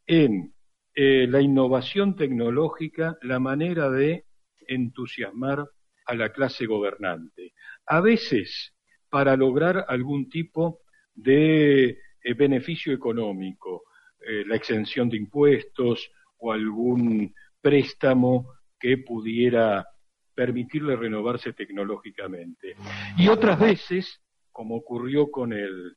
[0.08, 0.54] en
[1.02, 4.26] eh, la innovación tecnológica la manera de
[4.68, 5.66] entusiasmar
[6.06, 7.54] a la clase gobernante.
[7.86, 8.74] A veces
[9.10, 10.82] para lograr algún tipo
[11.16, 11.86] de
[12.22, 13.84] eh, beneficio económico,
[14.20, 19.88] eh, la exención de impuestos o algún préstamo que pudiera
[20.36, 22.76] permitirle renovarse tecnológicamente.
[23.18, 25.96] Y otras veces, como ocurrió con el,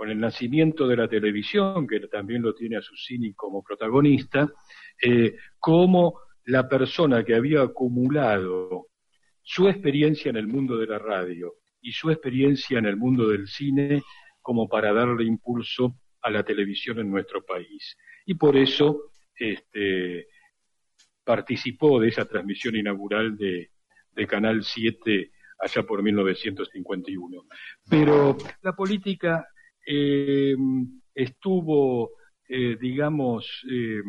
[0.00, 4.50] con el nacimiento de la televisión, que también lo tiene a Susini como protagonista,
[4.98, 8.86] eh, como la persona que había acumulado
[9.42, 13.46] su experiencia en el mundo de la radio y su experiencia en el mundo del
[13.46, 14.00] cine
[14.40, 17.94] como para darle impulso a la televisión en nuestro país.
[18.24, 20.28] Y por eso este,
[21.22, 23.68] participó de esa transmisión inaugural de,
[24.26, 27.44] Canal 7 allá por 1951.
[27.90, 29.46] Pero la política
[29.86, 30.56] eh,
[31.14, 32.12] estuvo,
[32.48, 34.02] eh, digamos, eh,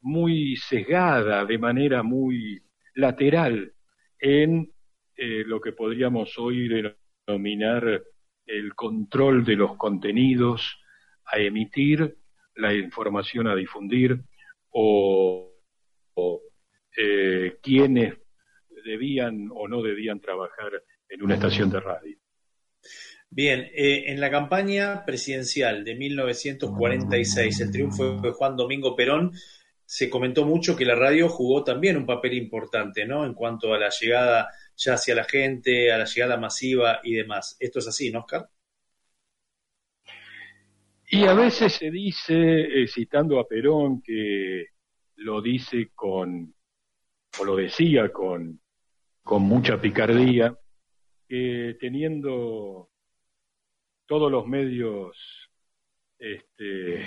[0.00, 2.62] muy sesgada, de manera muy
[2.94, 3.72] lateral,
[4.18, 4.72] en
[5.16, 6.68] lo que podríamos hoy
[7.26, 8.02] denominar
[8.46, 10.80] el control de los contenidos
[11.24, 12.16] a emitir,
[12.56, 14.18] la información a difundir
[14.70, 15.48] o,
[16.96, 18.14] eh, quienes
[18.84, 22.21] debían o no debían trabajar en una estación de radio.
[23.34, 29.32] Bien, eh, en la campaña presidencial de 1946, el triunfo de Juan Domingo Perón,
[29.86, 33.24] se comentó mucho que la radio jugó también un papel importante, ¿no?
[33.24, 37.56] En cuanto a la llegada ya hacia la gente, a la llegada masiva y demás.
[37.58, 38.50] ¿Esto es así, no, Oscar?
[41.08, 44.66] Y a veces se dice, eh, citando a Perón, que
[45.16, 46.54] lo dice con,
[47.40, 48.60] o lo decía con,
[49.22, 50.54] con mucha picardía,
[51.26, 52.91] que teniendo
[54.06, 55.16] todos los medios
[56.18, 57.02] este,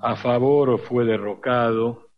[0.00, 2.10] a favor fue derrocado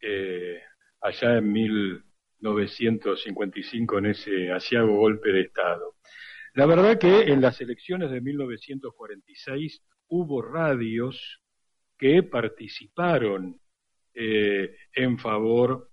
[0.00, 0.60] eh,
[1.00, 5.94] allá en 1955 en ese asiago golpe de Estado.
[6.54, 11.40] La verdad que en las elecciones de 1946 hubo radios
[11.96, 13.58] que participaron
[14.14, 15.90] eh, en favor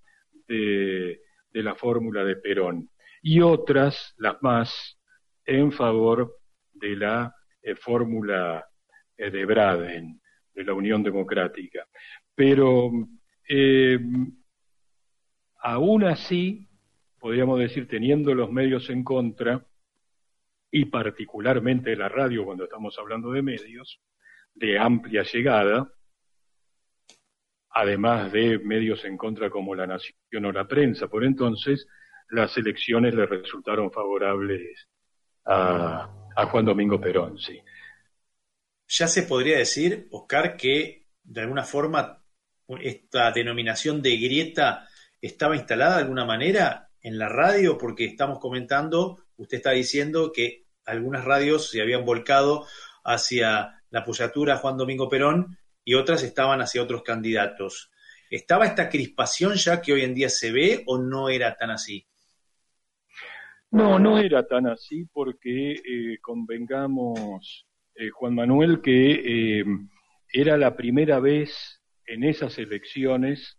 [0.47, 1.21] de,
[1.53, 2.89] la fórmula de Perón
[3.21, 4.99] y otras, las más,
[5.45, 6.38] en favor
[6.79, 8.65] de la eh, fórmula
[9.17, 10.21] eh, de Braden,
[10.53, 11.85] de la Unión Democrática.
[12.35, 12.91] Pero
[15.61, 16.67] aún así,
[17.19, 19.65] podríamos decir, teniendo los medios en contra,
[20.71, 23.99] y particularmente la radio cuando estamos hablando de medios,
[24.53, 25.91] de amplia llegada,
[27.71, 31.07] además de medios en contra como la Nación o la prensa.
[31.07, 31.87] Por entonces,
[32.29, 34.87] las elecciones le resultaron favorables
[35.45, 37.59] a, Juan Domingo Perón, sí.
[38.87, 42.23] Ya se podría decir, Oscar, que de alguna forma
[42.81, 44.87] esta denominación de grieta
[45.21, 50.65] estaba instalada de alguna manera en la radio, porque estamos comentando, usted está diciendo que
[50.85, 52.65] algunas radios se habían volcado
[53.03, 57.91] hacia la apoyatura a Juan Domingo Perón y otras estaban hacia otros candidatos.
[58.29, 62.05] ¿Estaba esta crispación ya que hoy en día se ve o no era tan así?
[63.71, 69.65] No, no era tan así porque eh, convengamos, eh, Juan Manuel, que eh,
[70.33, 73.57] era la primera vez en esas elecciones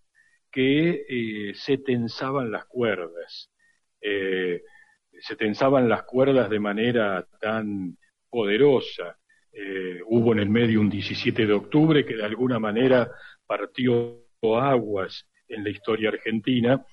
[0.51, 3.53] que se tensaban las cuerdas.
[4.01, 7.96] se tensaban las cuerdas de manera tan
[8.31, 9.16] poderosa.
[9.53, 13.11] Eh, hubo en el medio un 17 de octubre que de alguna manera
[13.46, 16.87] partió aguas en la historia argentina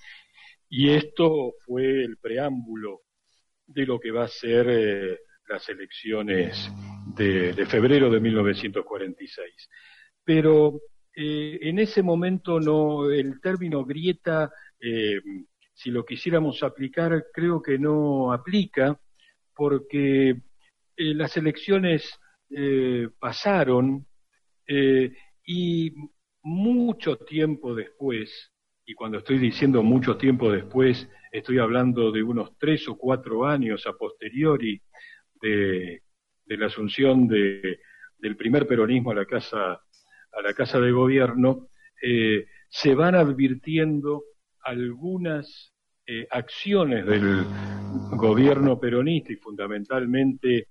[0.67, 3.01] y esto fue el preámbulo
[3.67, 6.71] de lo que va a ser eh, las elecciones
[7.15, 9.69] de, febrero de 1946.
[10.23, 10.81] Pero
[11.13, 14.51] eh, en ese momento no, el término grieta,
[15.73, 18.99] si lo quisiéramos aplicar, creo que no aplica,
[19.55, 20.35] porque
[20.97, 24.05] las elecciones eh, pasaron
[24.65, 25.13] eh,
[25.45, 25.93] y
[26.43, 28.51] mucho tiempo después,
[28.85, 33.85] y cuando estoy diciendo mucho tiempo después, estoy hablando de unos tres o cuatro años
[33.87, 34.81] a posteriori
[35.41, 36.01] de,
[36.45, 37.79] la asunción de,
[38.17, 41.69] del primer peronismo a la casa, a la casa de gobierno,
[42.01, 44.23] eh, se van advirtiendo
[44.61, 45.73] algunas
[46.29, 47.43] acciones del
[48.11, 50.67] gobierno peronista y fundamentalmente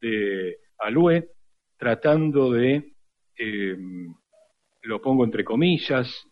[0.00, 1.30] de Alue,
[1.76, 2.94] tratando de,
[3.36, 3.76] eh,
[4.82, 6.26] lo pongo entre comillas,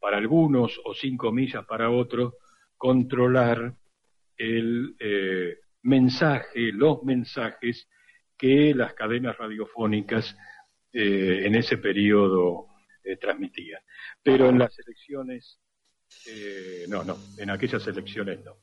[0.00, 2.34] para algunos o sin comillas para otros,
[2.78, 3.74] controlar
[4.38, 7.88] el eh, mensaje, los mensajes
[8.38, 10.34] que las cadenas radiofónicas
[10.92, 12.68] eh, en ese periodo
[13.20, 13.80] transmitían.
[14.22, 15.60] Pero en las elecciones,
[16.88, 18.56] no, no, en aquellas elecciones no.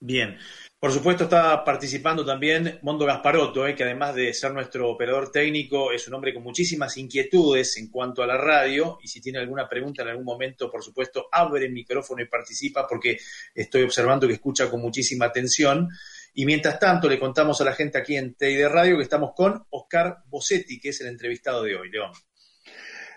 [0.00, 0.38] Bien.
[0.78, 5.90] Por supuesto está participando también Mondo Gasparotto, eh, que además de ser nuestro operador técnico,
[5.90, 9.68] es un hombre con muchísimas inquietudes en cuanto a la radio y si tiene alguna
[9.68, 13.18] pregunta en algún momento, por supuesto, abre el micrófono y participa porque
[13.52, 15.88] estoy observando que escucha con muchísima atención.
[16.32, 19.66] Y mientras tanto le contamos a la gente aquí en TID Radio que estamos con
[19.70, 21.90] Oscar Bossetti, que es el entrevistado de hoy.
[21.90, 22.12] León.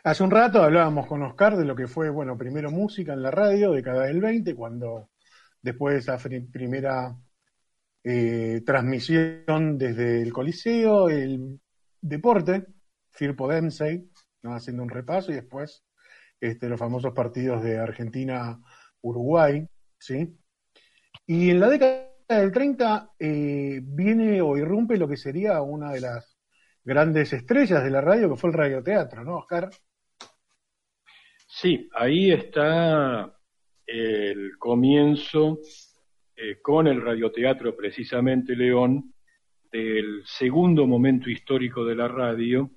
[0.03, 3.29] Hace un rato hablábamos con Oscar de lo que fue, bueno, primero música en la
[3.29, 5.10] radio, década del 20, cuando
[5.61, 6.17] después de esa
[6.51, 7.15] primera
[8.03, 11.59] eh, transmisión desde el Coliseo, el
[12.01, 12.65] deporte,
[13.11, 13.49] Firpo
[14.43, 14.53] ¿no?
[14.55, 15.83] haciendo un repaso, y después
[16.39, 19.67] este, los famosos partidos de Argentina-Uruguay,
[19.99, 20.35] ¿sí?
[21.27, 26.01] Y en la década del 30 eh, viene o irrumpe lo que sería una de
[26.01, 26.37] las
[26.83, 29.69] grandes estrellas de la radio, que fue el radioteatro, ¿no, Oscar?
[31.47, 33.37] Sí, ahí está
[33.91, 35.59] el comienzo
[36.35, 39.13] eh, con el radioteatro precisamente León
[39.71, 42.71] del segundo momento histórico de la radio,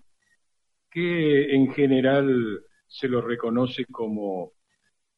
[0.90, 4.52] que en general se lo reconoce como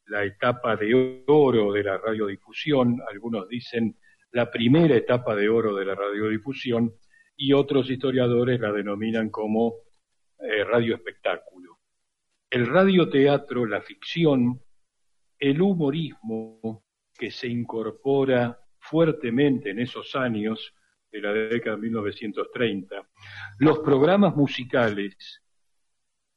[0.05, 3.97] la etapa de oro de la radiodifusión, algunos dicen
[4.31, 6.93] la primera etapa de oro de la radiodifusión,
[7.35, 9.75] y otros historiadores la denominan como
[10.39, 11.77] eh, radioespectáculo.
[12.49, 14.59] El radioteatro, la ficción,
[15.39, 16.83] el humorismo
[17.13, 20.73] que se incorpora fuertemente en esos años
[21.11, 23.09] de la década de 1930,
[23.59, 25.41] los programas musicales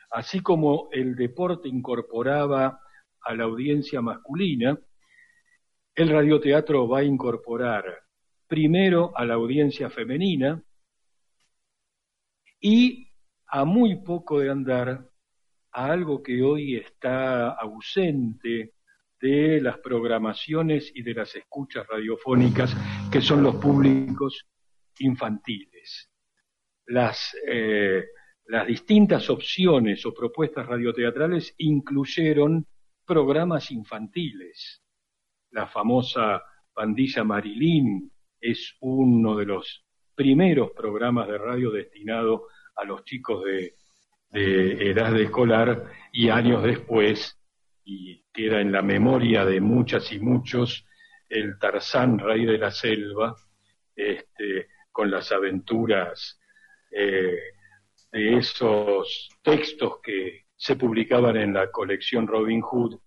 [0.09, 2.79] así como el deporte incorporaba
[3.21, 4.79] a la audiencia masculina,
[5.95, 7.83] el radioteatro va a incorporar
[8.47, 10.63] primero a la audiencia femenina
[12.61, 13.11] y
[13.47, 15.09] a muy poco de andar
[15.75, 18.75] a algo que hoy está ausente
[19.19, 22.73] de las programaciones y de las escuchas radiofónicas,
[23.11, 24.47] que son los públicos
[24.99, 26.09] infantiles.
[26.85, 28.05] Las, eh,
[28.45, 32.65] las distintas opciones o propuestas radioteatrales incluyeron
[33.05, 34.81] programas infantiles.
[35.51, 36.41] La famosa
[36.73, 38.09] Pandilla Marilín
[38.39, 42.47] es uno de los primeros programas de radio destinado
[42.77, 43.75] a los chicos de
[44.29, 47.39] de edad escolar y años después,
[47.83, 50.85] y queda en la memoria de muchas y muchos,
[51.29, 53.35] el Tarzán, rey de la selva,
[53.95, 56.39] este, con las aventuras
[56.91, 57.37] eh,
[58.11, 62.99] de esos textos que se publicaban en la colección Robin Hood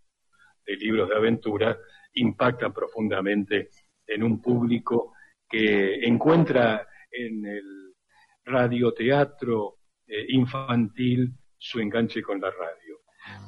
[0.66, 1.78] de libros de aventura,
[2.14, 3.70] impactan profundamente
[4.06, 5.14] en un público
[5.48, 7.94] que encuentra en el
[8.44, 9.77] radioteatro
[10.08, 13.00] eh, infantil su enganche con la radio.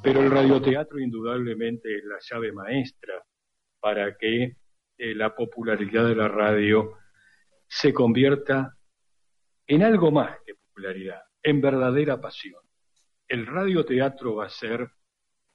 [0.03, 3.23] Pero el radioteatro indudablemente es la llave maestra
[3.79, 4.57] para que
[4.97, 6.97] eh, la popularidad de la radio
[7.67, 8.77] se convierta
[9.65, 12.61] en algo más que popularidad, en verdadera pasión.
[13.27, 14.91] El radioteatro va a ser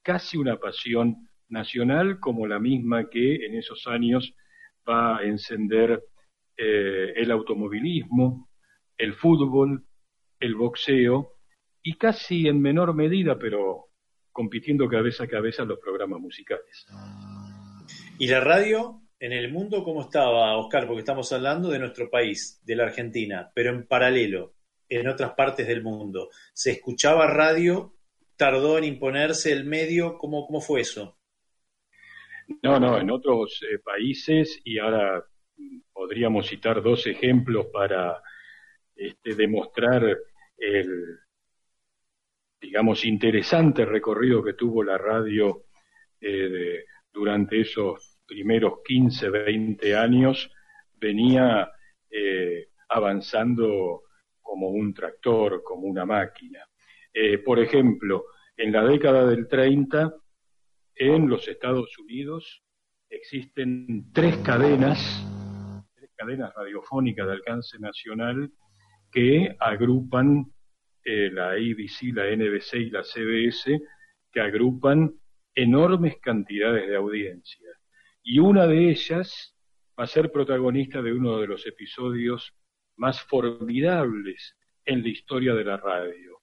[0.03, 4.35] casi una pasión nacional como la misma que en esos años
[4.89, 6.03] va a encender
[6.57, 8.49] eh, el automovilismo,
[8.97, 9.85] el fútbol,
[10.41, 11.37] el boxeo
[11.83, 13.87] y casi en menor medida, pero
[14.33, 16.87] compitiendo cabeza a cabeza los programas musicales.
[18.19, 20.87] ¿Y la radio en el mundo cómo estaba, Oscar?
[20.87, 24.55] Porque estamos hablando de nuestro país, de la Argentina, pero en paralelo,
[24.89, 26.29] en otras partes del mundo.
[26.53, 27.95] ¿Se escuchaba radio?
[28.37, 30.19] ¿Tardó en imponerse el medio?
[30.19, 31.19] ¿Cómo, cómo fue eso?
[32.63, 35.25] No, no, en otros eh, países, y ahora
[35.93, 38.23] podríamos citar dos ejemplos para
[38.97, 40.03] este, demostrar
[40.57, 41.19] el,
[42.61, 45.67] digamos, interesante recorrido que tuvo la radio
[46.21, 50.51] eh, durante esos primeros 15, 20 años,
[50.95, 51.71] venía
[52.11, 54.03] eh, avanzando
[54.41, 56.61] como un tractor, como una máquina.
[57.13, 58.27] Eh, por ejemplo,
[58.57, 60.15] en la década del 30,
[60.97, 62.63] en los Estados Unidos
[63.09, 64.99] existen tres cadenas,
[65.95, 68.51] tres cadenas radiofónicas de alcance nacional
[69.17, 70.45] que agrupan
[71.03, 73.81] eh, la ABC, la NBC y la CBS,
[74.31, 75.11] que agrupan
[75.55, 77.67] enormes cantidades de audiencia.
[78.23, 79.57] y una de ellas
[79.99, 82.53] va a ser protagonista de uno de los episodios
[82.97, 84.55] más formidables
[84.85, 86.43] en la historia de la radio.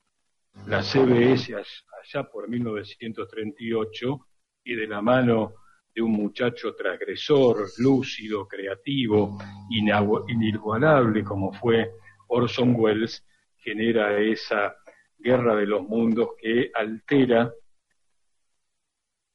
[0.65, 4.28] La CBS allá por 1938
[4.63, 5.53] y de la mano
[5.93, 9.38] de un muchacho transgresor, lúcido, creativo,
[9.69, 11.91] inigualable como fue
[12.34, 13.26] Orson Welles,
[13.58, 14.76] genera esa
[15.18, 17.54] guerra de los mundos que altera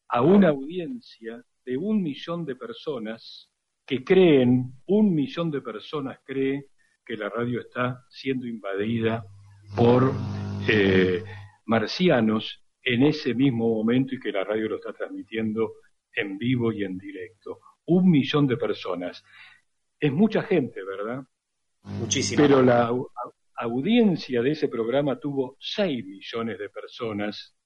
[0.09, 3.51] a una audiencia de un millón de personas
[3.87, 6.67] que creen, un millón de personas cree
[7.05, 9.25] que la radio está siendo invadida
[9.77, 10.13] por
[10.69, 11.23] eh,
[11.67, 15.75] marcianos en ese mismo momento y que la radio lo está transmitiendo
[16.13, 17.61] en vivo y en directo.
[17.87, 19.25] Un millón de personas.
[19.99, 21.23] Es mucha gente, ¿verdad?
[22.37, 22.91] Pero la
[23.57, 27.57] audiencia de ese programa tuvo 6 millones de personas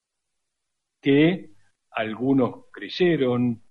[1.01, 1.51] que
[1.91, 3.63] algunos creyeron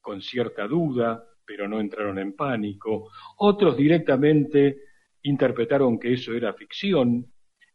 [0.00, 4.78] con cierta duda, pero no entraron en pánico, otros directamente
[5.22, 7.32] interpretaron que eso era ficción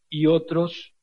[0.10, 0.96] y otros,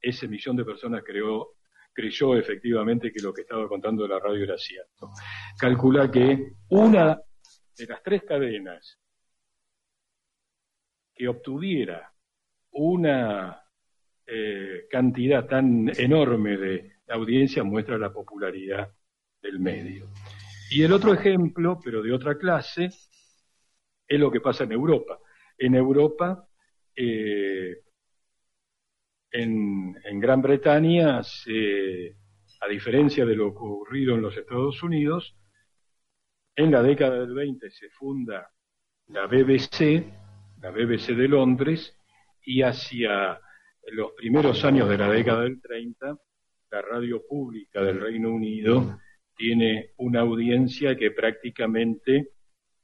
[0.00, 1.54] ese millón de personas creó,
[1.92, 5.10] creyó efectivamente que lo que estaba contando la radio era cierto.
[5.58, 7.20] Calcula que una
[7.76, 8.98] de las tres cadenas
[11.18, 12.12] que obtuviera
[12.70, 13.60] una
[14.24, 18.94] eh, cantidad tan enorme de audiencia muestra la popularidad
[19.42, 20.10] del medio.
[20.70, 22.90] Y el otro ejemplo, pero de otra clase,
[24.06, 25.18] es lo que pasa en Europa.
[25.58, 26.46] En Europa,
[26.94, 27.78] eh,
[29.32, 35.36] en, en, Gran Bretaña, a diferencia de lo ocurrido en los Estados Unidos,
[36.54, 38.50] en la década del 20 se funda
[39.08, 40.27] la BBC,
[40.60, 41.96] la BBC de Londres,
[42.44, 43.40] y hacia
[43.92, 46.18] los primeros años de la década del 30,
[46.70, 48.98] la radio pública del Reino Unido
[49.36, 52.30] tiene una audiencia que prácticamente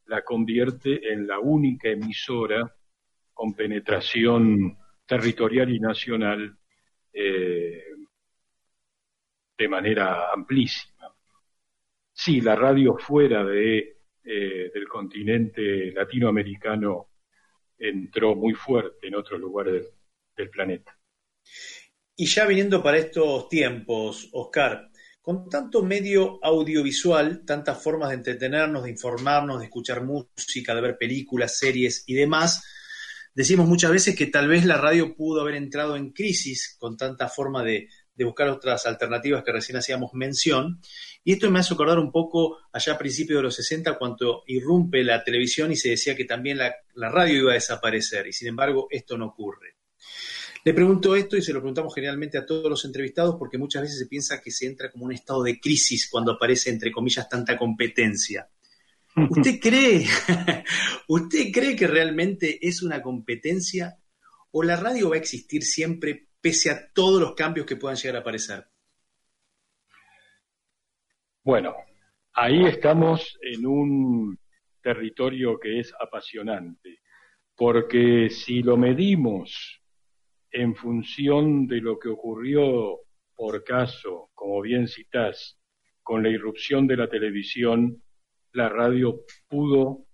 [0.06, 2.74] la convierte en la única emisora
[3.32, 6.56] con penetración territorial y nacional
[7.12, 7.84] eh,
[9.58, 11.14] de manera amplísima.
[12.12, 17.08] Sí, la radio fuera de, eh, del continente latinoamericano
[17.88, 19.86] entró muy fuerte en otros lugares
[20.36, 20.98] del, planeta.
[22.16, 28.84] Y ya viniendo para estos tiempos, Oscar, con tanto medio audiovisual, tantas formas de entretenernos,
[28.84, 32.64] de informarnos, de escuchar música, de ver películas, series y demás,
[33.34, 37.28] decimos muchas veces que tal vez la radio pudo haber entrado en crisis con tanta
[37.28, 40.80] forma de, de buscar otras alternativas que recién hacíamos mención.
[41.24, 45.02] Y esto me hace acordar un poco allá a principios de los 60 cuando irrumpe
[45.02, 48.86] la televisión y se decía que también la, radio iba a desaparecer y sin embargo
[48.90, 49.76] esto no ocurre.
[50.64, 53.98] Le pregunto esto y se lo preguntamos generalmente a todos los entrevistados porque muchas veces
[53.98, 57.56] se piensa que se entra como un estado de crisis cuando aparece, entre comillas, tanta
[57.56, 58.48] competencia.
[59.30, 60.06] ¿Usted cree,
[61.08, 63.98] ¿Usted cree que realmente es una competencia
[64.52, 68.16] o la radio va a existir siempre pese a todos los cambios que puedan llegar
[68.16, 68.66] a aparecer?
[71.42, 71.74] Bueno,
[72.34, 74.38] ahí estamos en un
[74.82, 77.00] territorio que es apasionante,
[77.56, 79.80] porque si lo medimos
[80.50, 82.98] en función de lo que ocurrió
[83.34, 85.58] por caso, como bien citás,
[86.02, 88.02] con la irrupción de la televisión,
[88.52, 90.04] la radio pudo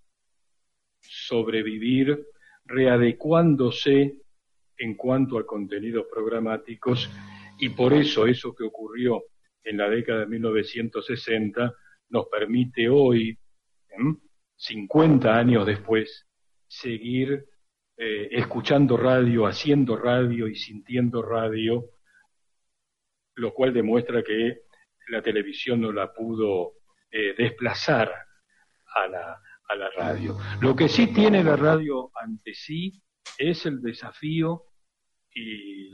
[1.00, 2.24] sobrevivir
[2.66, 4.20] readecuándose
[4.80, 7.10] en cuanto a contenidos programáticos
[7.58, 9.22] y por eso eso que ocurrió
[9.62, 11.74] en la década de 1960
[12.08, 13.38] nos permite hoy,
[14.56, 16.26] 50 años después,
[16.66, 17.44] seguir
[17.96, 21.84] eh, escuchando radio, haciendo radio y sintiendo radio,
[23.34, 24.62] lo cual demuestra que
[25.08, 26.72] la televisión no la pudo
[27.10, 28.10] eh, desplazar
[28.94, 30.38] a la, a la radio.
[30.62, 33.02] Lo que sí tiene la radio ante sí
[33.38, 34.69] es el desafío
[35.34, 35.90] y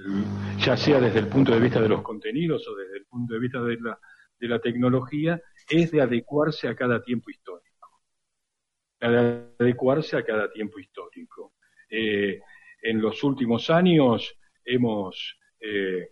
[0.59, 3.41] ya sea desde el punto de vista de los contenidos o desde el punto de
[3.41, 3.99] vista de la,
[4.39, 8.01] de la tecnología, es de adecuarse a cada tiempo histórico.
[9.01, 11.55] De adecuarse a cada tiempo histórico.
[11.91, 12.41] Eh,
[12.83, 16.11] en los últimos años hemos eh,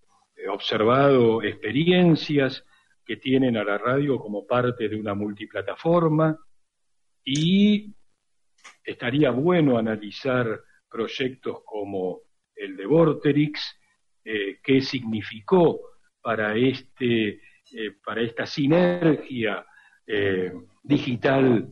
[0.48, 2.64] observado experiencias
[3.04, 6.38] que tienen a la radio como parte de una multiplataforma
[7.24, 7.94] y
[8.82, 12.20] estaría bueno analizar proyectos como
[12.56, 13.78] el de Vorterix,
[14.24, 15.80] eh, qué significó
[16.20, 19.64] para, este, eh, para esta sinergia
[20.06, 20.52] eh,
[20.82, 21.68] digital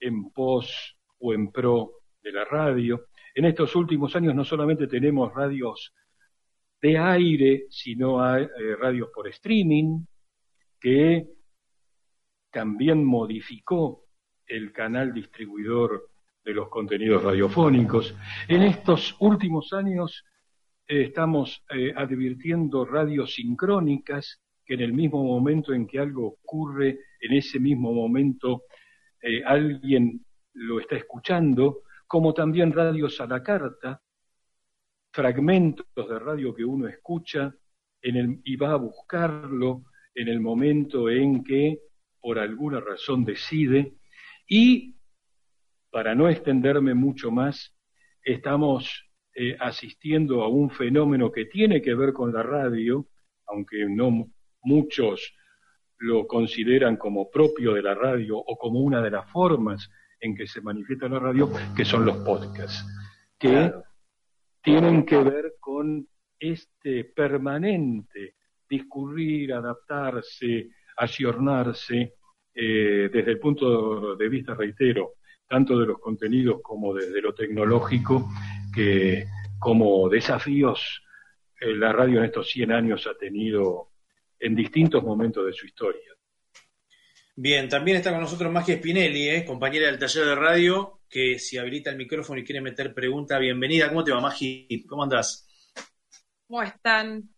[0.00, 3.08] en pos o en pro de la radio.
[3.34, 5.92] En estos últimos años no solamente tenemos radios
[6.80, 8.18] de aire, sino
[8.78, 10.04] radios por streaming
[10.80, 11.26] que
[12.50, 14.06] también modificó
[14.46, 16.08] el canal distribuidor
[16.46, 18.14] de los contenidos radiofónicos.
[18.46, 20.24] En estos últimos años
[20.86, 27.00] eh, estamos eh, advirtiendo radios sincrónicas que en el mismo momento en que algo ocurre,
[27.20, 28.62] en ese mismo momento
[29.20, 34.00] eh, alguien lo está escuchando, como también radios a la carta,
[35.12, 37.52] fragmentos de radio que uno escucha
[38.00, 41.80] en el, y va a buscarlo en el momento en que
[42.20, 43.96] por alguna razón decide
[44.48, 44.95] y
[45.90, 47.74] para no extenderme mucho más,
[48.22, 53.06] estamos eh, asistiendo a un fenómeno que tiene que ver con la radio,
[53.46, 54.26] aunque no
[54.62, 55.34] muchos
[55.98, 59.88] lo consideran como propio de la radio o como una de las formas
[60.20, 62.84] en que se manifiesta la radio, que son los podcasts,
[63.38, 63.72] que
[64.62, 66.06] tienen que ver con
[66.38, 68.34] este permanente
[68.68, 72.14] discurrir, adaptarse, ayornarse,
[72.54, 75.14] eh, desde el punto de vista, reitero,
[75.48, 78.28] tanto de los contenidos como desde lo tecnológico,
[78.74, 79.26] que
[79.58, 81.02] como desafíos
[81.60, 83.90] eh, la radio en estos 100 años ha tenido
[84.38, 86.12] en distintos momentos de su historia.
[87.38, 89.44] Bien, también está con nosotros Magia Spinelli, ¿eh?
[89.44, 93.88] compañera del taller de radio, que si habilita el micrófono y quiere meter pregunta, bienvenida.
[93.88, 94.84] ¿Cómo te va, Magi?
[94.88, 95.46] ¿Cómo andás?
[96.46, 97.28] ¿Cómo están?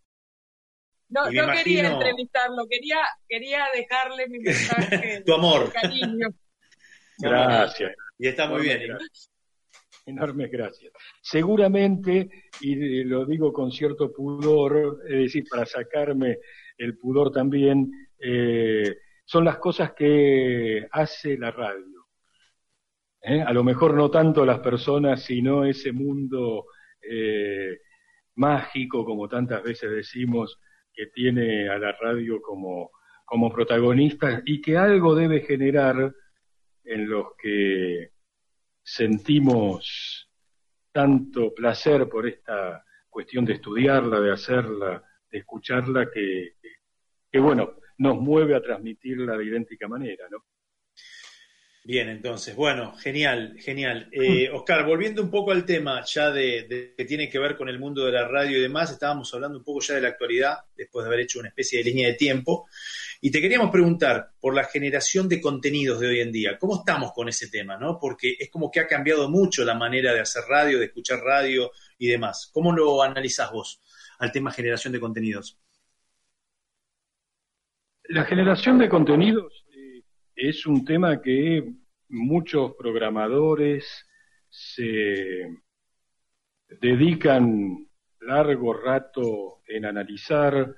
[1.09, 5.23] No, no quería entrevistarlo, quería, quería dejarle mi mensaje.
[5.27, 5.73] tu amor.
[5.73, 6.29] cariño.
[7.19, 7.93] Gracias.
[8.19, 8.97] Y está muy bien.
[10.07, 10.93] Enormes gracias.
[11.21, 16.39] Seguramente, y lo digo con cierto pudor, es decir, para sacarme
[16.79, 22.07] el pudor también, eh, son las cosas que hace la radio.
[23.21, 23.43] ¿Eh?
[23.43, 26.67] A lo mejor no tanto las personas, sino ese mundo
[27.03, 27.77] eh,
[28.37, 30.59] mágico, como tantas veces decimos,
[30.93, 32.91] que tiene a la radio como,
[33.27, 36.15] como protagonista y que algo debe generar
[36.89, 38.13] en los que
[38.83, 40.29] sentimos
[40.91, 46.55] tanto placer por esta cuestión de estudiarla, de hacerla, de escucharla, que,
[47.31, 50.45] que bueno, nos mueve a transmitirla de idéntica manera, ¿no?
[51.89, 54.11] Bien, entonces, bueno, genial, genial.
[54.13, 57.79] Eh, Oscar, volviendo un poco al tema ya de, que tiene que ver con el
[57.79, 61.05] mundo de la radio y demás, estábamos hablando un poco ya de la actualidad, después
[61.05, 62.67] de haber hecho una especie de línea de tiempo,
[63.21, 67.13] y te queríamos preguntar por la generación de contenidos de hoy en día, ¿cómo estamos
[67.13, 67.77] con ese tema?
[67.77, 67.99] ¿no?
[67.99, 71.71] Porque es como que ha cambiado mucho la manera de hacer radio, de escuchar radio
[71.99, 72.51] y demás.
[72.53, 73.81] ¿Cómo lo analizás vos
[74.19, 75.59] al tema generación de contenidos?
[78.05, 79.65] La generación de contenidos
[80.35, 81.65] es un tema que
[82.09, 84.07] muchos programadores
[84.49, 85.49] se
[86.69, 87.89] dedican
[88.21, 90.75] largo rato en analizar,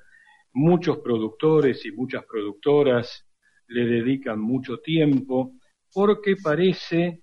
[0.53, 3.26] muchos productores y muchas productoras
[3.68, 5.55] le dedican mucho tiempo,
[5.92, 7.22] porque parece,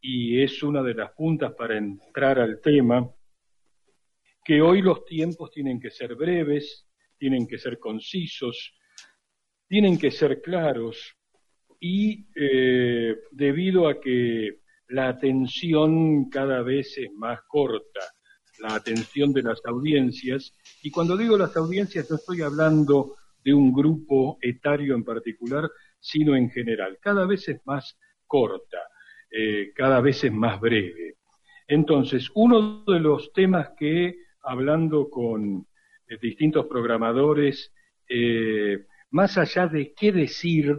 [0.00, 3.10] y es una de las puntas para entrar al tema,
[4.44, 6.86] que hoy los tiempos tienen que ser breves,
[7.18, 8.74] tienen que ser concisos,
[9.66, 11.16] tienen que ser claros,
[11.80, 18.00] y eh, debido a que la atención cada vez es más corta,
[18.58, 20.52] la atención de las audiencias,
[20.82, 26.34] y cuando digo las audiencias no estoy hablando de un grupo etario en particular, sino
[26.34, 28.78] en general, cada vez es más corta,
[29.30, 31.16] eh, cada vez es más breve.
[31.68, 35.66] Entonces, uno de los temas que, hablando con
[36.08, 37.72] eh, distintos programadores,
[39.10, 40.78] más allá de qué decir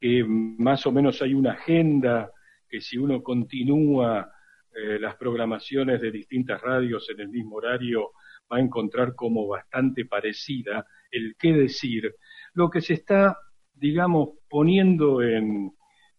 [0.00, 2.30] que más o menos hay una agenda
[2.68, 4.30] que si uno continúa
[4.76, 8.12] eh, las programaciones de distintas radios en el mismo horario
[8.52, 12.14] va a encontrar como bastante parecida el qué decir.
[12.52, 13.38] Lo que se está,
[13.72, 15.72] digamos, poniendo en,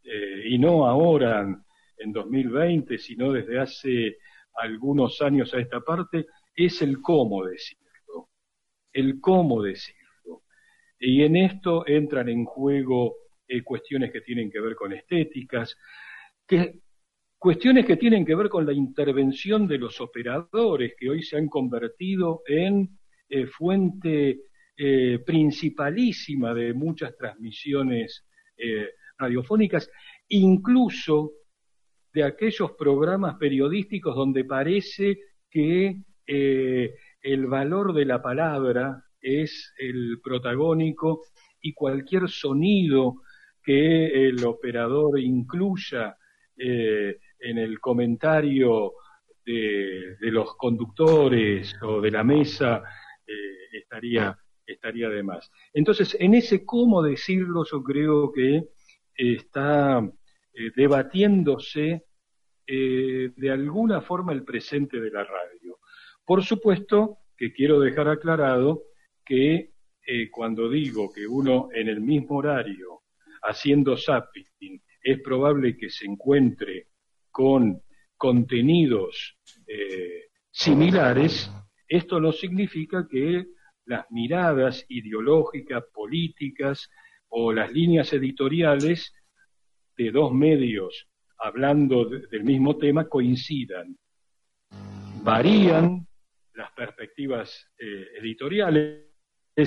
[0.04, 1.46] eh, y no ahora
[1.98, 4.18] en 2020, sino desde hace
[4.56, 8.30] algunos años a esta parte, es el cómo decirlo.
[8.92, 10.44] El cómo decirlo.
[11.00, 15.78] Y en esto entran en juego eh, cuestiones que tienen que ver con estéticas,
[16.48, 16.82] que,
[17.38, 21.48] cuestiones que tienen que ver con la intervención de los operadores que hoy se han
[21.48, 22.98] convertido en
[23.30, 24.42] eh, fuente
[24.76, 28.24] eh, principalísima de muchas transmisiones
[29.20, 29.88] radiofónicas,
[30.30, 31.34] incluso
[32.12, 35.20] de aquellos programas periodísticos donde parece
[35.52, 41.22] que el valor de la palabra es el protagónico
[41.62, 43.22] y cualquier sonido
[43.64, 46.16] que el operador incluya
[46.58, 48.94] eh, en el comentario
[49.46, 52.84] de, los conductores o de la mesa
[53.26, 55.50] eh, estaría estaría de más.
[55.74, 58.68] Entonces, en ese cómo decirlo, yo creo que
[59.16, 60.00] está
[60.54, 62.04] eh, debatiéndose
[62.68, 65.80] eh, de alguna forma el presente de la radio.
[66.26, 68.84] Por supuesto que quiero dejar aclarado
[69.26, 69.72] que
[70.06, 73.04] eh, cuando digo que uno en el mismo horario,
[73.44, 76.88] haciendo zapping, es probable que se encuentre
[77.38, 77.84] con
[78.18, 79.38] contenidos
[80.50, 81.52] similares,
[81.88, 83.46] esto no significa que
[83.86, 86.90] las miradas ideológicas, políticas
[87.28, 89.14] o las líneas editoriales
[89.96, 91.08] de dos medios
[91.38, 93.96] hablando del mismo tema coincidan.
[95.22, 96.08] Varían
[96.56, 99.06] las perspectivas eh, editoriales,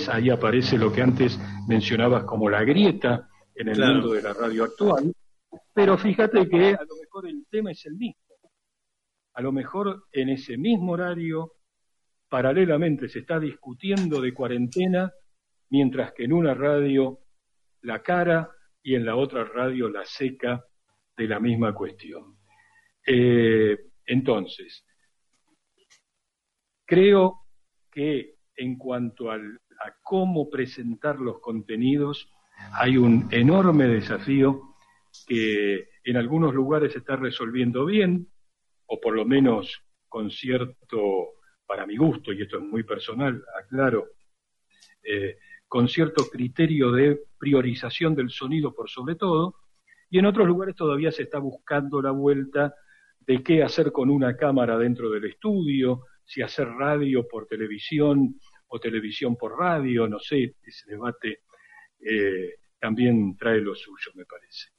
[0.08, 4.64] ahí aparece lo que antes mencionabas como la grieta en el mundo de la radio
[4.64, 5.12] actual,
[5.74, 8.20] pero fíjate que a lo mejor el tema es el mismo.
[9.34, 11.54] A lo mejor en ese mismo horario,
[12.28, 15.12] paralelamente se está discutiendo de cuarentena,
[15.70, 17.20] mientras que en una radio
[17.82, 18.50] la cara
[18.82, 20.64] y en la otra radio la seca
[21.16, 22.36] de la misma cuestión.
[23.06, 24.84] Eh, entonces,
[26.84, 27.46] creo
[27.90, 29.38] que en cuanto a
[30.02, 32.30] cómo presentar los contenidos,
[32.72, 34.69] hay un enorme desafío
[35.26, 38.28] que en algunos lugares se está resolviendo bien,
[38.86, 41.34] o por lo menos con cierto,
[41.66, 44.08] para mi gusto, y esto es muy personal, aclaro,
[45.02, 49.54] eh, con cierto criterio de priorización del sonido por sobre todo,
[50.10, 52.74] y en otros lugares todavía se está buscando la vuelta
[53.20, 58.80] de qué hacer con una cámara dentro del estudio, si hacer radio por televisión o
[58.80, 61.42] televisión por radio, no sé, ese debate
[62.00, 64.70] eh, también trae lo suyo, me parece.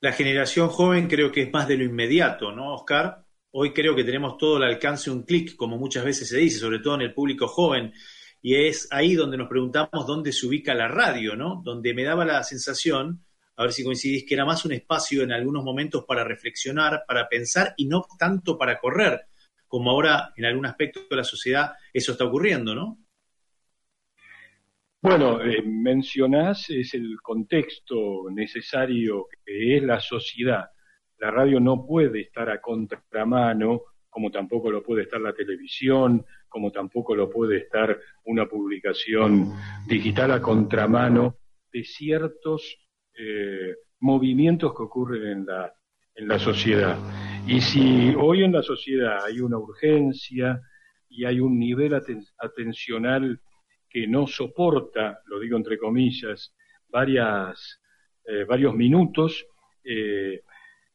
[0.00, 3.24] La generación joven creo que es más de lo inmediato, ¿no, Oscar?
[3.50, 6.78] Hoy creo que tenemos todo el alcance un clic, como muchas veces se dice, sobre
[6.78, 7.92] todo en el público joven
[8.40, 11.60] y es ahí donde nos preguntamos dónde se ubica la radio, ¿no?
[11.64, 13.24] Donde me daba la sensación,
[13.56, 17.28] a ver si coincidís, que era más un espacio en algunos momentos para reflexionar, para
[17.28, 19.22] pensar y no tanto para correr,
[19.66, 22.98] como ahora en algún aspecto de la sociedad eso está ocurriendo, ¿no?
[25.08, 30.66] Bueno, eh, mencionás es el contexto necesario que es la sociedad.
[31.16, 36.70] La radio no puede estar a contramano, como tampoco lo puede estar la televisión, como
[36.70, 39.54] tampoco lo puede estar una publicación
[39.86, 41.38] digital a contramano
[41.72, 42.76] de ciertos
[43.14, 45.72] eh, movimientos que ocurren en la,
[46.16, 46.98] en la sociedad.
[47.46, 50.60] Y si hoy en la sociedad hay una urgencia
[51.08, 53.40] y hay un nivel atencional
[53.88, 56.54] que no soporta, lo digo entre comillas,
[56.92, 59.46] eh, varios minutos,
[59.84, 60.42] eh,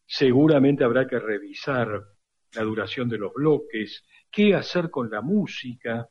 [0.05, 2.03] seguramente habrá que revisar
[2.55, 6.07] la duración de los bloques, qué hacer con la música,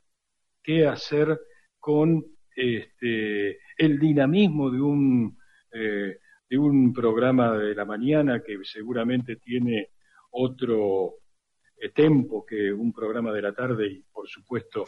[0.63, 1.39] qué hacer
[1.79, 2.25] con
[2.55, 5.39] este, el dinamismo de un,
[5.73, 6.19] eh,
[6.49, 9.91] de un programa de la mañana que seguramente tiene
[10.31, 11.17] otro
[11.95, 14.85] tempo que un programa de la tarde y por supuesto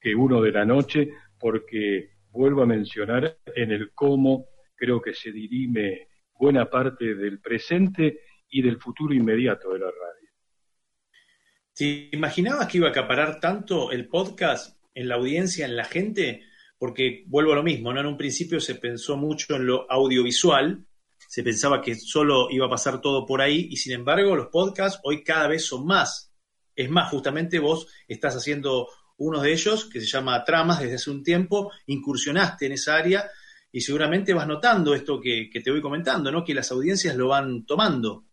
[0.00, 5.32] que uno de la noche, porque vuelvo a mencionar en el cómo creo que se
[5.32, 10.30] dirime buena parte del presente y del futuro inmediato de la radio.
[11.74, 16.42] ¿Te imaginabas que iba a acaparar tanto el podcast en la audiencia, en la gente?
[16.78, 18.00] Porque vuelvo a lo mismo, ¿no?
[18.00, 20.84] En un principio se pensó mucho en lo audiovisual,
[21.16, 25.00] se pensaba que solo iba a pasar todo por ahí, y sin embargo los podcasts
[25.04, 26.32] hoy cada vez son más.
[26.74, 28.88] Es más, justamente vos estás haciendo
[29.18, 33.28] uno de ellos que se llama Tramas desde hace un tiempo, incursionaste en esa área
[33.70, 36.44] y seguramente vas notando esto que, te voy comentando, ¿no?
[36.44, 38.24] Que las audiencias lo van tomando.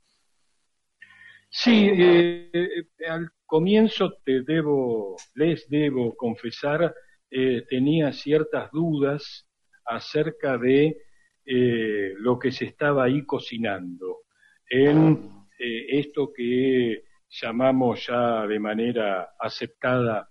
[1.49, 6.93] Sí, eh, eh, al comienzo te debo, les debo confesar,
[7.29, 9.47] eh, tenía ciertas dudas
[9.86, 11.01] acerca de
[11.47, 14.21] lo que se estaba ahí cocinando
[14.67, 20.27] en esto que llamamos ya de manera aceptada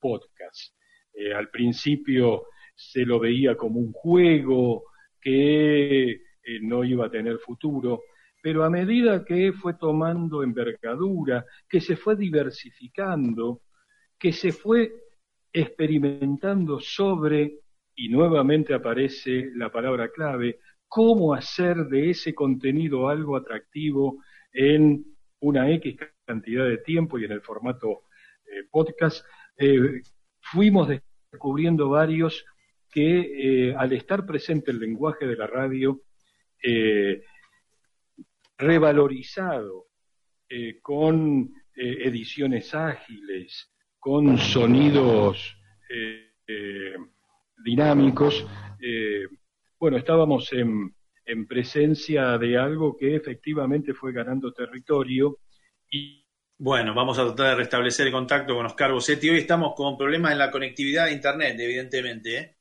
[0.00, 0.74] podcast.
[1.34, 4.84] al principio se lo veía como un juego
[5.20, 6.20] que
[6.62, 8.02] no iba a tener futuro
[8.46, 13.62] pero a medida que fue tomando envergadura, que se fue diversificando,
[14.16, 14.92] que se fue
[15.52, 17.58] experimentando sobre,
[17.96, 24.22] y nuevamente aparece la palabra clave, cómo hacer de ese contenido algo atractivo
[24.52, 25.04] en
[25.40, 28.02] una X cantidad de tiempo y en el formato
[28.44, 29.26] eh, podcast,
[29.58, 30.02] eh,
[30.40, 30.88] fuimos
[31.32, 32.44] descubriendo varios
[32.90, 36.02] que eh, al estar presente el lenguaje de la radio,
[38.58, 39.86] revalorizado
[40.48, 45.56] eh, con eh, ediciones ágiles, con sonidos
[47.64, 48.46] dinámicos.
[49.78, 50.94] bueno, estábamos en,
[51.24, 55.38] en presencia de algo que efectivamente fue ganando territorio
[55.90, 56.25] y
[56.58, 59.28] bueno, vamos a tratar de restablecer el contacto con Oscar Bossetti.
[59.28, 62.38] Hoy estamos con problemas en la conectividad de Internet, evidentemente.
[62.38, 62.56] ¿eh?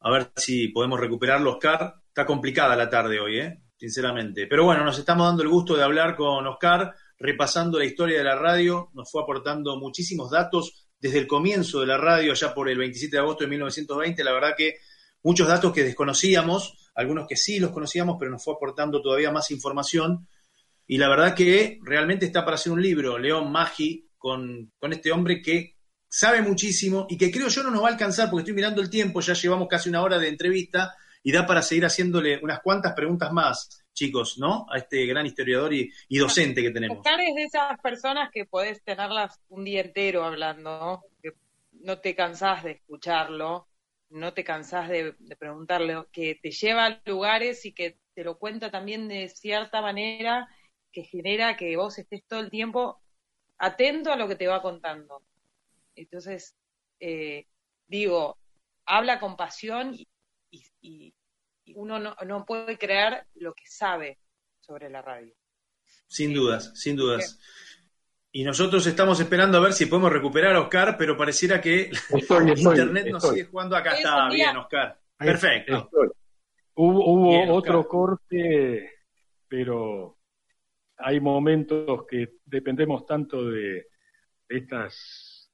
[0.00, 1.94] A ver si podemos recuperarlo, Oscar.
[2.06, 3.62] Está complicada la tarde hoy, ¿eh?
[3.78, 4.46] sinceramente.
[4.46, 8.24] Pero bueno, nos estamos dando el gusto de hablar con Oscar, repasando la historia de
[8.24, 8.90] la radio.
[8.92, 13.16] Nos fue aportando muchísimos datos desde el comienzo de la radio, allá por el 27
[13.16, 14.22] de agosto de 1920.
[14.22, 14.74] La verdad que
[15.22, 19.50] muchos datos que desconocíamos, algunos que sí los conocíamos, pero nos fue aportando todavía más
[19.50, 20.28] información
[20.90, 25.42] y la verdad que realmente está para hacer un libro, León Maggi, con, este hombre
[25.42, 25.76] que
[26.08, 28.88] sabe muchísimo y que creo yo no nos va a alcanzar porque estoy mirando el
[28.88, 32.94] tiempo, ya llevamos casi una hora de entrevista y da para seguir haciéndole unas cuantas
[32.94, 34.66] preguntas más, chicos, ¿no?
[34.72, 36.96] A este gran historiador y, docente que tenemos.
[36.96, 41.32] Oscar es de esas personas que podés tenerlas un día entero hablando, que
[41.82, 43.68] no te cansás de escucharlo,
[44.08, 48.38] no te cansás de, de preguntarle, que te lleva a lugares y que te lo
[48.38, 50.48] cuenta también de cierta manera
[50.92, 53.00] que genera que vos estés todo el tiempo
[53.58, 55.22] atento a lo que te va contando.
[55.94, 56.56] Entonces,
[57.00, 57.46] eh,
[57.86, 58.38] digo,
[58.86, 59.94] habla con pasión
[60.80, 61.14] y,
[61.74, 64.18] uno no, puede creer lo que sabe
[64.58, 65.34] sobre la radio.
[66.06, 67.38] Sin dudas, sin dudas.
[68.32, 71.90] Y nosotros estamos esperando a ver si podemos recuperar a Oscar, pero pareciera que
[72.56, 73.76] Internet nos sigue jugando.
[73.76, 74.98] Acá está, bien, Oscar.
[75.18, 75.90] Perfecto.
[76.74, 79.00] Hubo, otro corte,
[79.48, 80.17] pero
[80.98, 83.86] hay momentos que dependemos tanto de,
[84.48, 85.50] estas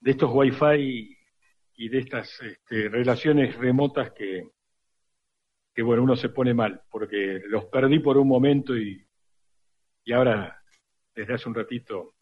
[0.00, 1.16] de estos wifi
[1.74, 4.50] y de estas este, relaciones remotas que,
[5.74, 9.06] que bueno uno se pone mal porque los perdí por un momento y,
[10.04, 10.62] y ahora
[11.14, 12.14] desde hace un ratito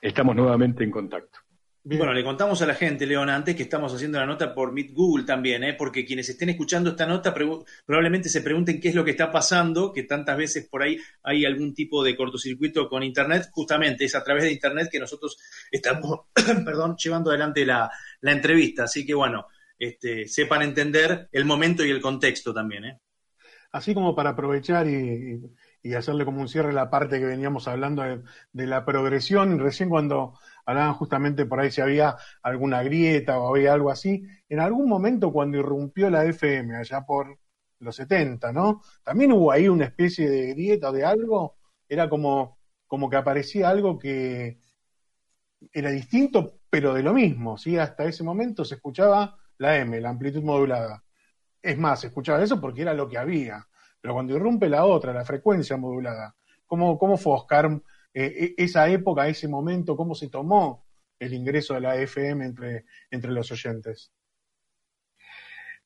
[0.00, 1.38] estamos nuevamente en contacto.
[1.84, 4.92] Bueno, le contamos a la gente, León, antes que estamos haciendo la nota por Meet
[4.92, 5.74] Google también, ¿eh?
[5.74, 9.92] porque quienes estén escuchando esta nota probablemente se pregunten qué es lo que está pasando,
[9.92, 13.48] que tantas veces por ahí hay algún tipo de cortocircuito con Internet.
[13.50, 15.36] Justamente es a través de Internet que nosotros
[15.72, 16.20] estamos,
[16.64, 17.90] perdón, llevando adelante la,
[18.22, 18.84] entrevista.
[18.84, 22.84] Así que bueno, este, sepan entender el momento y el contexto también.
[22.84, 23.00] ¿eh?
[23.72, 25.42] Así como para aprovechar y,
[25.96, 28.04] hacerle como un cierre la parte que veníamos hablando
[28.52, 30.34] de la progresión, recién cuando
[30.64, 34.24] hablaban justamente por ahí si había alguna grieta o había algo así.
[34.48, 37.38] En algún momento cuando irrumpió la FM, allá por
[37.80, 38.82] los 70, ¿no?
[39.02, 41.56] También hubo ahí una especie de grieta o de algo,
[41.88, 44.58] era como, como que aparecía algo que
[45.72, 47.56] era distinto, pero de lo mismo.
[47.80, 51.04] Hasta ese momento se escuchaba la M, la amplitud modulada.
[51.60, 53.66] Es más, se escuchaba eso porque era lo que había.
[54.00, 56.34] Pero cuando irrumpe la otra, la frecuencia modulada,
[56.66, 57.80] ¿cómo, cómo fue, Oscar,
[58.14, 60.86] eh, e, esa época, ese momento, cómo se tomó
[61.18, 64.12] el ingreso de la FM entre, entre los oyentes.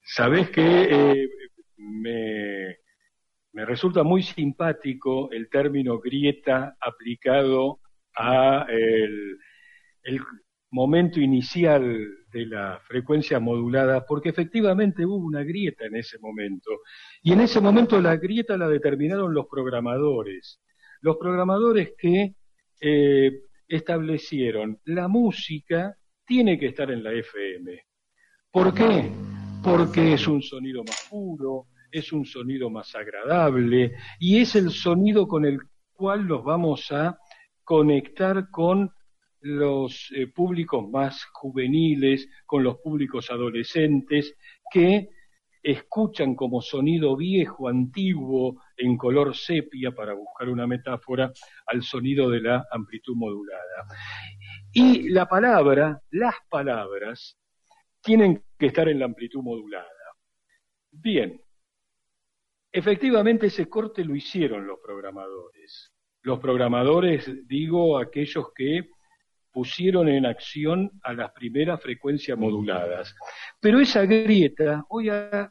[0.03, 1.29] Sabes que eh,
[1.77, 2.77] me,
[3.65, 7.81] resulta muy simpático el término grieta aplicado
[8.17, 9.39] a el,
[10.03, 10.21] el
[10.71, 16.71] momento inicial de la frecuencia modulada, porque efectivamente hubo una grieta en ese momento.
[17.23, 20.61] Y en ese momento la grieta la determinaron los programadores
[21.07, 22.35] los programadores que
[22.81, 23.31] eh,
[23.69, 25.97] establecieron la música
[26.27, 27.81] tiene que estar en la FM.
[28.51, 29.09] ¿Por qué?
[29.63, 35.29] Porque es un sonido más puro, es un sonido más agradable y es el sonido
[35.29, 35.61] con el
[35.93, 37.17] cual los vamos a
[37.63, 38.91] conectar con
[39.43, 44.35] los eh, públicos más juveniles, con los públicos adolescentes
[44.73, 45.11] que
[45.67, 51.33] escuchan como sonido viejo, antiguo, en color sepia, para buscar una metáfora,
[51.67, 53.85] al sonido de la amplitud modulada.
[54.73, 57.37] Y la palabra, las palabras,
[58.01, 59.89] tienen que estar en la amplitud modulada.
[60.93, 61.43] Bien,
[62.71, 65.93] efectivamente ese corte lo hicieron los programadores.
[66.23, 68.89] Los programadores, digo, aquellos que
[69.57, 73.17] pusieron en acción a las primeras frecuencias moduladas.
[73.59, 75.09] Pero esa grieta hoy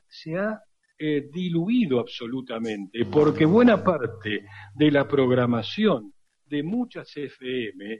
[0.08, 0.62] se ha
[1.00, 4.46] eh, diluido absolutamente, porque buena parte
[4.76, 6.14] de la programación
[6.46, 8.00] de muchas FM,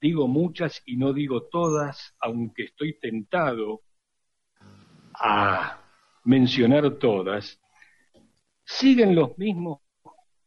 [0.00, 3.82] digo muchas y no digo todas, aunque estoy tentado
[5.12, 5.82] a
[6.24, 7.60] mencionar todas,
[8.64, 9.80] siguen los mismos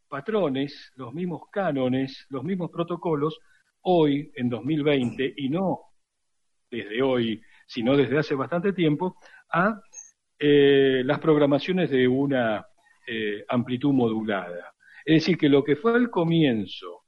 [0.08, 3.38] patrones, los mismos cánones, los mismos protocolos
[3.84, 5.80] hoy, en 2020, y no
[6.70, 9.16] desde hoy, sino desde hace bastante tiempo,
[9.52, 9.80] a
[10.38, 12.66] eh, las programaciones de una
[13.06, 14.74] eh, amplitud modulada.
[15.04, 17.04] Es decir, que lo que fue al comienzo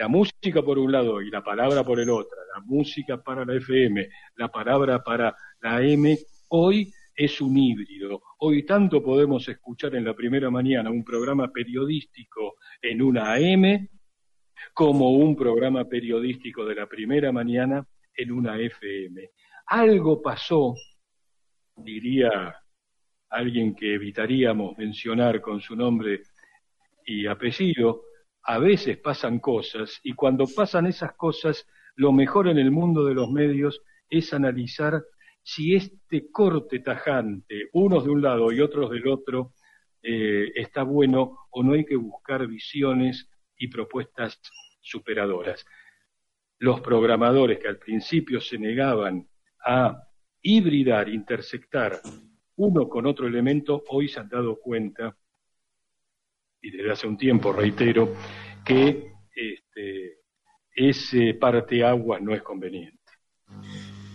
[0.00, 3.54] la música por un lado y la palabra por el otro, la música para la
[3.56, 6.16] FM, la palabra para la AM,
[6.48, 8.22] hoy es un híbrido.
[8.38, 13.88] Hoy tanto podemos escuchar en la primera mañana un programa periodístico en una AM
[14.74, 19.30] como un programa periodístico de la primera mañana en una FM.
[19.66, 20.74] Algo pasó,
[21.76, 22.54] diría
[23.30, 26.22] alguien que evitaríamos mencionar con su nombre
[27.06, 28.02] y apellido,
[28.42, 33.14] a veces pasan cosas y cuando pasan esas cosas, lo mejor en el mundo de
[33.14, 35.02] los medios es analizar
[35.42, 39.52] si este corte tajante, unos de un lado y otros del otro,
[40.02, 43.28] eh, está bueno o no hay que buscar visiones
[43.60, 44.40] y propuestas
[44.80, 45.64] superadoras.
[46.58, 49.28] Los programadores que al principio se negaban
[49.64, 50.02] a
[50.42, 52.00] hibridar, intersectar
[52.56, 55.16] uno con otro elemento, hoy se han dado cuenta,
[56.62, 58.14] y desde hace un tiempo reitero,
[58.64, 60.20] que este,
[60.74, 62.98] ese parteaguas no es conveniente.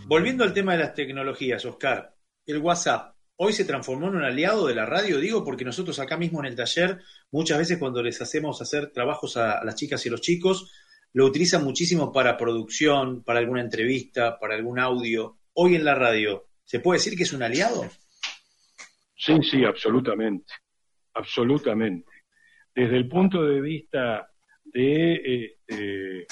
[0.07, 2.15] Volviendo al tema de las tecnologías, Oscar,
[2.45, 6.17] el WhatsApp hoy se transformó en un aliado de la radio, digo, porque nosotros acá
[6.17, 10.09] mismo en el taller, muchas veces cuando les hacemos hacer trabajos a, las chicas y
[10.09, 10.71] los chicos,
[11.13, 15.37] lo utilizan muchísimo para producción, para alguna entrevista, para algún audio.
[15.53, 17.89] Hoy en la radio, ¿se puede decir que es un aliado?
[19.15, 20.53] Sí, sí, absolutamente,
[21.13, 22.11] absolutamente.
[22.73, 24.29] Desde el punto de vista
[24.65, 26.27] de, este,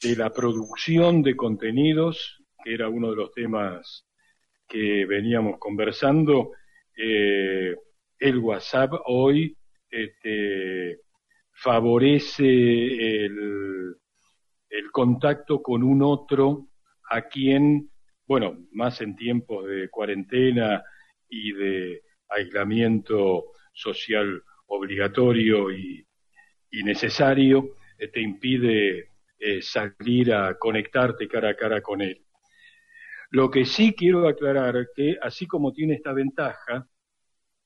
[0.00, 4.06] de la producción de contenidos, que era uno de los temas
[4.68, 6.52] que veníamos conversando,
[6.96, 7.76] eh,
[8.18, 9.56] el WhatsApp hoy
[9.90, 11.00] este,
[11.52, 12.44] favorece
[13.24, 13.96] el,
[14.92, 16.68] contacto con un otro
[17.10, 17.90] a quien,
[18.28, 20.84] bueno, más en tiempos de cuarentena
[21.28, 26.06] y de aislamiento social obligatorio y,
[26.70, 32.23] necesario, eh, te impide eh, salir a conectarte cara a cara con él.
[33.34, 36.88] Lo que sí quiero aclarar que así como tiene esta ventaja,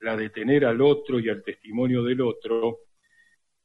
[0.00, 2.78] la de tener al otro y al testimonio del otro,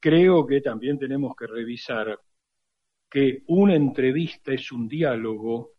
[0.02, 2.20] creo que también tenemos que revisar
[3.10, 5.76] que una entrevista es un diálogo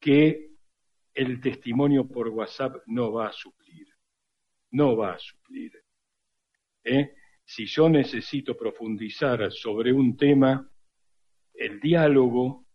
[0.00, 0.52] que
[1.12, 3.86] el testimonio por WhatsApp no va a suplir.
[4.70, 5.72] No va a suplir.
[6.84, 7.12] ¿Eh?
[7.44, 10.66] Si yo necesito profundizar sobre un tema,
[11.52, 12.67] el diálogo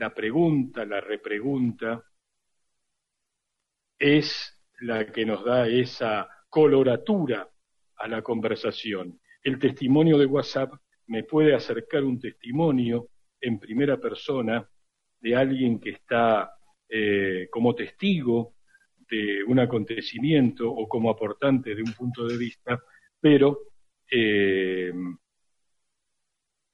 [0.00, 2.02] la pregunta, la repregunta,
[3.98, 7.46] es la que nos da esa coloratura
[7.96, 9.20] a la conversación.
[9.42, 10.72] El testimonio de WhatsApp
[11.08, 13.08] me puede acercar un testimonio
[13.42, 14.66] en primera persona
[15.20, 16.50] de alguien que está
[16.88, 18.54] eh, como testigo
[19.06, 22.82] de un acontecimiento o como aportante de un punto de vista,
[23.20, 23.58] pero
[24.10, 24.94] eh,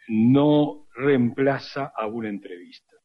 [0.06, 2.95] no reemplaza a una entrevista.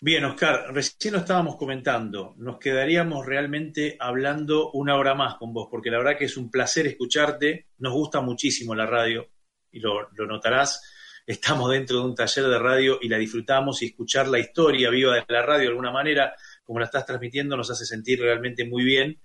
[0.00, 2.36] Bien, Oscar, recién lo estábamos comentando.
[2.38, 6.52] Nos quedaríamos realmente hablando una hora más con vos, porque la verdad que es un
[6.52, 7.66] placer escucharte.
[7.78, 9.28] Nos gusta muchísimo la radio
[9.72, 10.80] y lo, notarás.
[11.26, 15.16] Estamos dentro de un taller de radio y la disfrutamos y escuchar la historia viva
[15.16, 16.32] de la radio de alguna manera,
[16.62, 19.20] como la estás transmitiendo, nos hace sentir realmente muy bien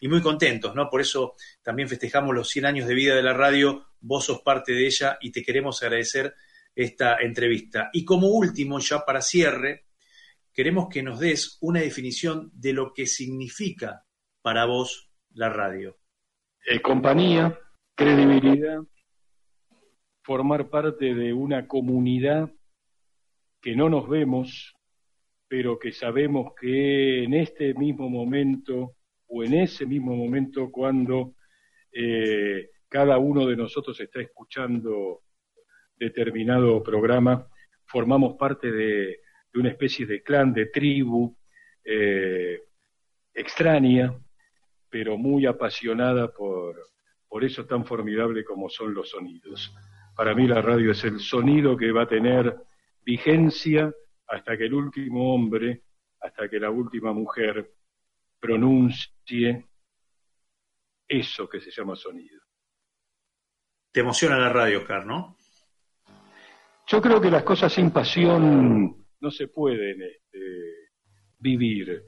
[0.00, 0.88] y muy contentos, ¿no?
[0.88, 3.88] Por eso también festejamos los 100 años de vida de la radio.
[4.00, 6.34] Vos sos parte de ella y te queremos agradecer
[6.74, 7.90] esta entrevista.
[7.92, 9.85] Y como último, ya para cierre,
[10.56, 14.04] queremos que nos des una definición de lo que significa
[14.40, 15.98] para vos la radio.
[16.66, 17.60] Eh, compañía,
[17.94, 18.80] credibilidad,
[20.22, 22.50] formar parte de una comunidad
[23.60, 24.74] que no nos vemos,
[25.46, 28.96] pero que sabemos que en este mismo momento
[29.26, 31.34] o en ese mismo momento cuando
[31.92, 35.22] eh, cada uno de nosotros está escuchando
[35.96, 37.46] determinado programa,
[37.84, 39.18] formamos parte de,
[39.58, 41.36] una especie de clan, de tribu
[41.84, 42.62] eh,
[43.32, 44.14] extraña,
[44.88, 46.76] pero muy apasionada por,
[47.28, 49.74] por eso tan formidable como son los sonidos.
[50.14, 52.56] Para mí la radio es el sonido que va a tener
[53.02, 53.92] vigencia
[54.26, 55.82] hasta que el último hombre,
[56.20, 57.72] hasta que la última mujer
[58.40, 59.66] pronuncie
[61.08, 62.40] eso que se llama sonido.
[63.92, 65.36] Te emociona la radio, Oscar, ¿no?
[66.86, 70.38] Yo creo que las cosas sin pasión no se pueden este,
[71.38, 72.02] vivir.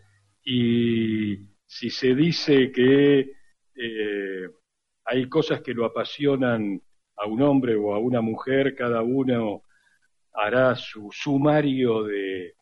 [0.44, 1.36] Y
[1.66, 3.32] si se dice que
[3.74, 4.48] eh,
[5.04, 6.80] hay cosas que lo apasionan
[7.16, 9.62] a un hombre o a una mujer, cada uno
[10.32, 12.54] hará su sumario de,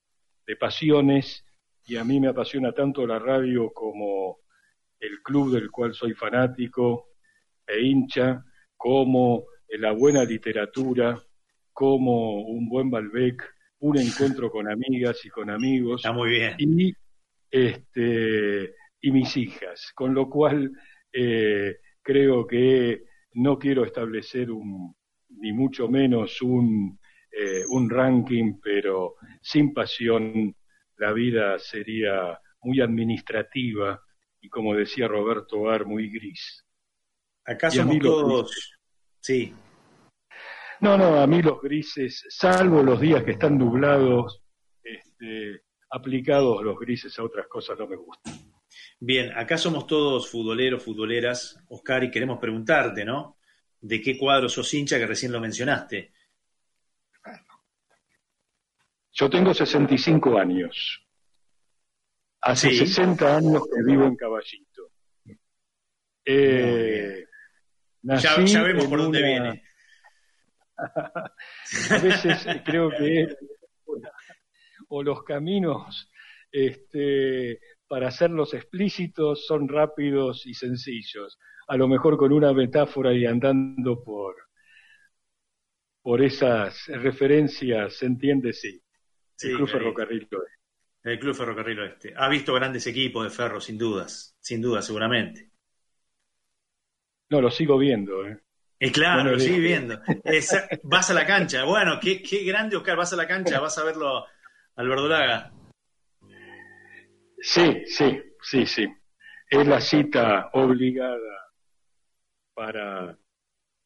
[0.47, 1.45] de pasiones
[1.87, 4.39] y a mí me apasiona tanto la radio como
[4.99, 7.09] el club del cual soy fanático
[7.67, 8.45] e hincha,
[8.77, 11.21] como la buena literatura,
[11.73, 13.43] como un buen Balbec,
[13.81, 16.01] un encuentro con amigas y con amigos.
[16.01, 16.55] Está muy bien.
[16.59, 16.95] Y,
[17.51, 20.72] este, y mis hijas, con lo cual
[21.12, 23.05] eh, creo que
[23.35, 24.95] no quiero establecer un,
[25.29, 26.99] ni mucho menos un,
[27.31, 30.55] eh, un ranking, pero sin pasión
[30.97, 34.01] la vida sería muy administrativa
[34.41, 36.64] y como decía Roberto Ar, muy gris.
[37.45, 38.72] Acá somos todos...
[39.20, 39.53] Sí.
[40.87, 44.41] No, no, a mí los grises, salvo los días que están nublados,
[44.84, 48.34] este, aplicados los grises a otras cosas no me gustan.
[49.01, 53.37] Bien, acá somos todos futboleros, futboleras, Oscar, y queremos preguntarte, ¿no?
[53.80, 56.12] ¿De qué cuadro sos hincha que recién lo mencionaste?
[59.11, 61.05] Yo tengo 65 años.
[62.43, 64.93] Hace 60 años que vivo en Caballito.
[66.24, 67.26] Eh,
[68.03, 69.66] ya, vemos por dónde viene.
[71.91, 73.29] a veces creo que
[74.89, 76.11] o los caminos
[76.51, 81.39] este, para hacerlos explícitos son rápidos y sencillos.
[81.68, 84.37] A lo mejor con una metáfora y andando por,
[86.03, 88.81] por esas referencias, se entiende, sí.
[89.43, 90.57] el Club Ferrocarril Oeste.
[91.03, 92.14] El Club Ferrocarril Oeste.
[92.16, 95.51] Ha visto grandes equipos de ferro, sin dudas, sin dudas, seguramente.
[97.29, 98.24] No, lo sigo viendo.
[98.27, 98.39] ¿eh?
[98.79, 100.01] Y claro, sigo viendo.
[100.83, 101.64] vas a la cancha.
[101.64, 102.97] Bueno, qué, qué grande, Oscar.
[102.97, 104.27] Vas a la cancha, vas a verlo
[104.77, 105.53] al Verdolaga.
[107.39, 108.87] Sí, sí, sí, sí.
[109.49, 111.53] Es la cita obligada
[112.55, 113.16] para,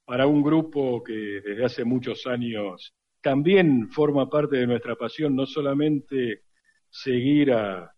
[0.04, 5.46] para un grupo que desde hace muchos años también forma parte de nuestra pasión, no
[5.46, 6.44] solamente
[6.88, 7.94] seguir a,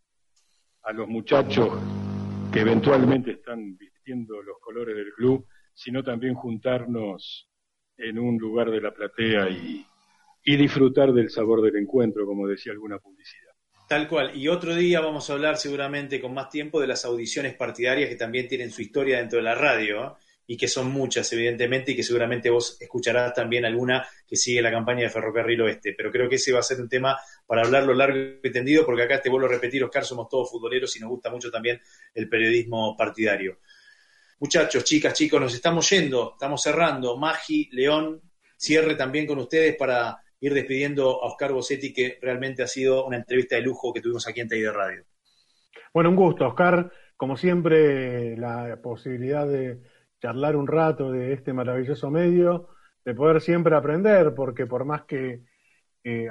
[0.82, 1.68] a los muchachos
[2.52, 7.48] que eventualmente están vistiendo los colores del club, sino también juntarnos
[7.96, 9.86] en un lugar de la platea y,
[10.44, 13.52] disfrutar del sabor del encuentro, como decía alguna publicidad.
[13.88, 14.36] Tal cual.
[14.36, 18.16] Y otro día vamos a hablar seguramente con más tiempo de las audiciones partidarias que
[18.16, 20.10] también tienen su historia dentro de la radio ¿eh?
[20.46, 24.70] y que son muchas, evidentemente, y que seguramente vos escucharás también alguna que sigue la
[24.70, 25.94] campaña de Ferrocarril Oeste.
[25.96, 27.16] Pero creo que ese va a ser un tema
[27.46, 30.96] para hablarlo largo y tendido, porque acá te vuelvo a repetir, Oscar, somos todos futboleros
[30.96, 31.80] y nos gusta mucho también
[32.14, 33.58] el periodismo partidario.
[34.42, 37.16] Muchachos, chicas, chicos, nos estamos yendo, estamos cerrando.
[37.16, 38.20] Magi, León,
[38.56, 43.18] cierre también con ustedes para ir despidiendo a Oscar Bossetti, que realmente ha sido una
[43.18, 45.04] entrevista de lujo que tuvimos aquí en de Radio.
[45.94, 46.90] Bueno, un gusto, Oscar.
[47.16, 49.78] Como siempre, la posibilidad de
[50.20, 52.70] charlar un rato de este maravilloso medio,
[53.04, 55.44] de poder siempre aprender, porque por más que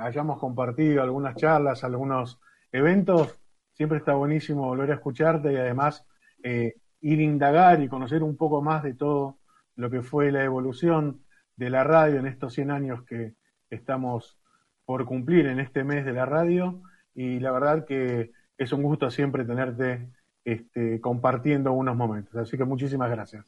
[0.01, 2.41] hayamos compartido algunas charlas, algunos
[2.73, 3.39] eventos,
[3.71, 6.05] siempre está buenísimo volver a escucharte y además
[6.43, 9.39] eh, ir a indagar y conocer un poco más de todo
[9.75, 11.23] lo que fue la evolución
[11.55, 13.33] de la radio en estos 100 años que,
[13.69, 14.37] estamos
[14.83, 16.81] por cumplir en este mes de la radio
[17.15, 20.09] y la verdad que es un gusto siempre tenerte
[20.43, 22.35] este, compartiendo unos momentos.
[22.35, 23.45] Así que muchísimas gracias.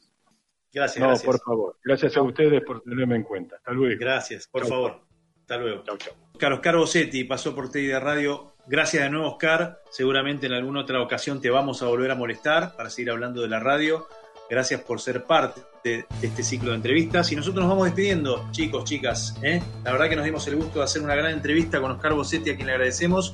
[0.71, 1.05] Gracias.
[1.05, 1.77] No, por favor.
[1.83, 3.57] Gracias a ustedes por tenerme en cuenta.
[3.57, 3.99] Hasta luego.
[3.99, 5.01] Gracias, por favor.
[5.41, 5.83] Hasta luego.
[5.83, 6.13] Chau, chau.
[6.31, 8.52] Oscar Oscar Bossetti pasó por TI de Radio.
[8.65, 9.81] Gracias de nuevo, Oscar.
[9.91, 13.49] Seguramente en alguna otra ocasión te vamos a volver a molestar para seguir hablando de
[13.49, 14.07] la radio.
[14.49, 17.29] Gracias por ser parte de este ciclo de entrevistas.
[17.33, 19.35] Y nosotros nos vamos despidiendo, chicos, chicas.
[19.41, 19.61] ¿eh?
[19.83, 22.51] La verdad que nos dimos el gusto de hacer una gran entrevista con Oscar Bossetti,
[22.51, 23.33] a quien le agradecemos.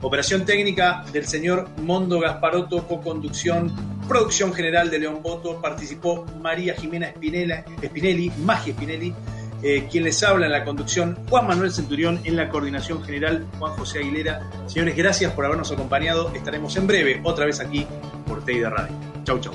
[0.00, 3.70] Operación técnica del señor Mondo Gasparotto, co-conducción,
[4.08, 5.60] producción general de León Boto.
[5.60, 9.14] Participó María Jimena Spinelli, Magia Spinelli.
[9.62, 13.72] Eh, quien les habla en la conducción, Juan Manuel Centurión, en la coordinación general, Juan
[13.72, 14.50] José Aguilera.
[14.66, 16.32] Señores, gracias por habernos acompañado.
[16.34, 17.86] Estaremos en breve otra vez aquí
[18.26, 18.94] por Teida Radio.
[19.24, 19.52] Chau, chau.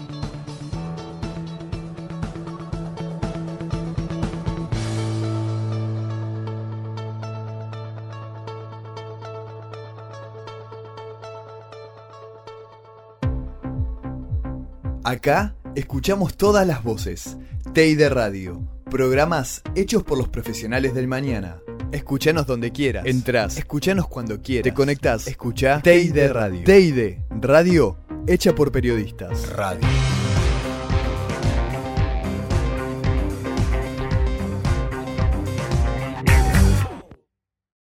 [15.04, 17.38] Acá escuchamos todas las voces.
[17.74, 18.75] Teide Radio.
[18.96, 21.58] Programas hechos por los profesionales del mañana.
[21.92, 23.06] Escuchanos donde quieras.
[23.06, 23.58] Entrás.
[23.58, 24.64] Escuchanos cuando quieras.
[24.64, 25.28] Te conectás.
[25.28, 26.64] Escucha Teide Radio.
[26.64, 29.50] Teide Radio hecha por periodistas.
[29.50, 29.86] Radio.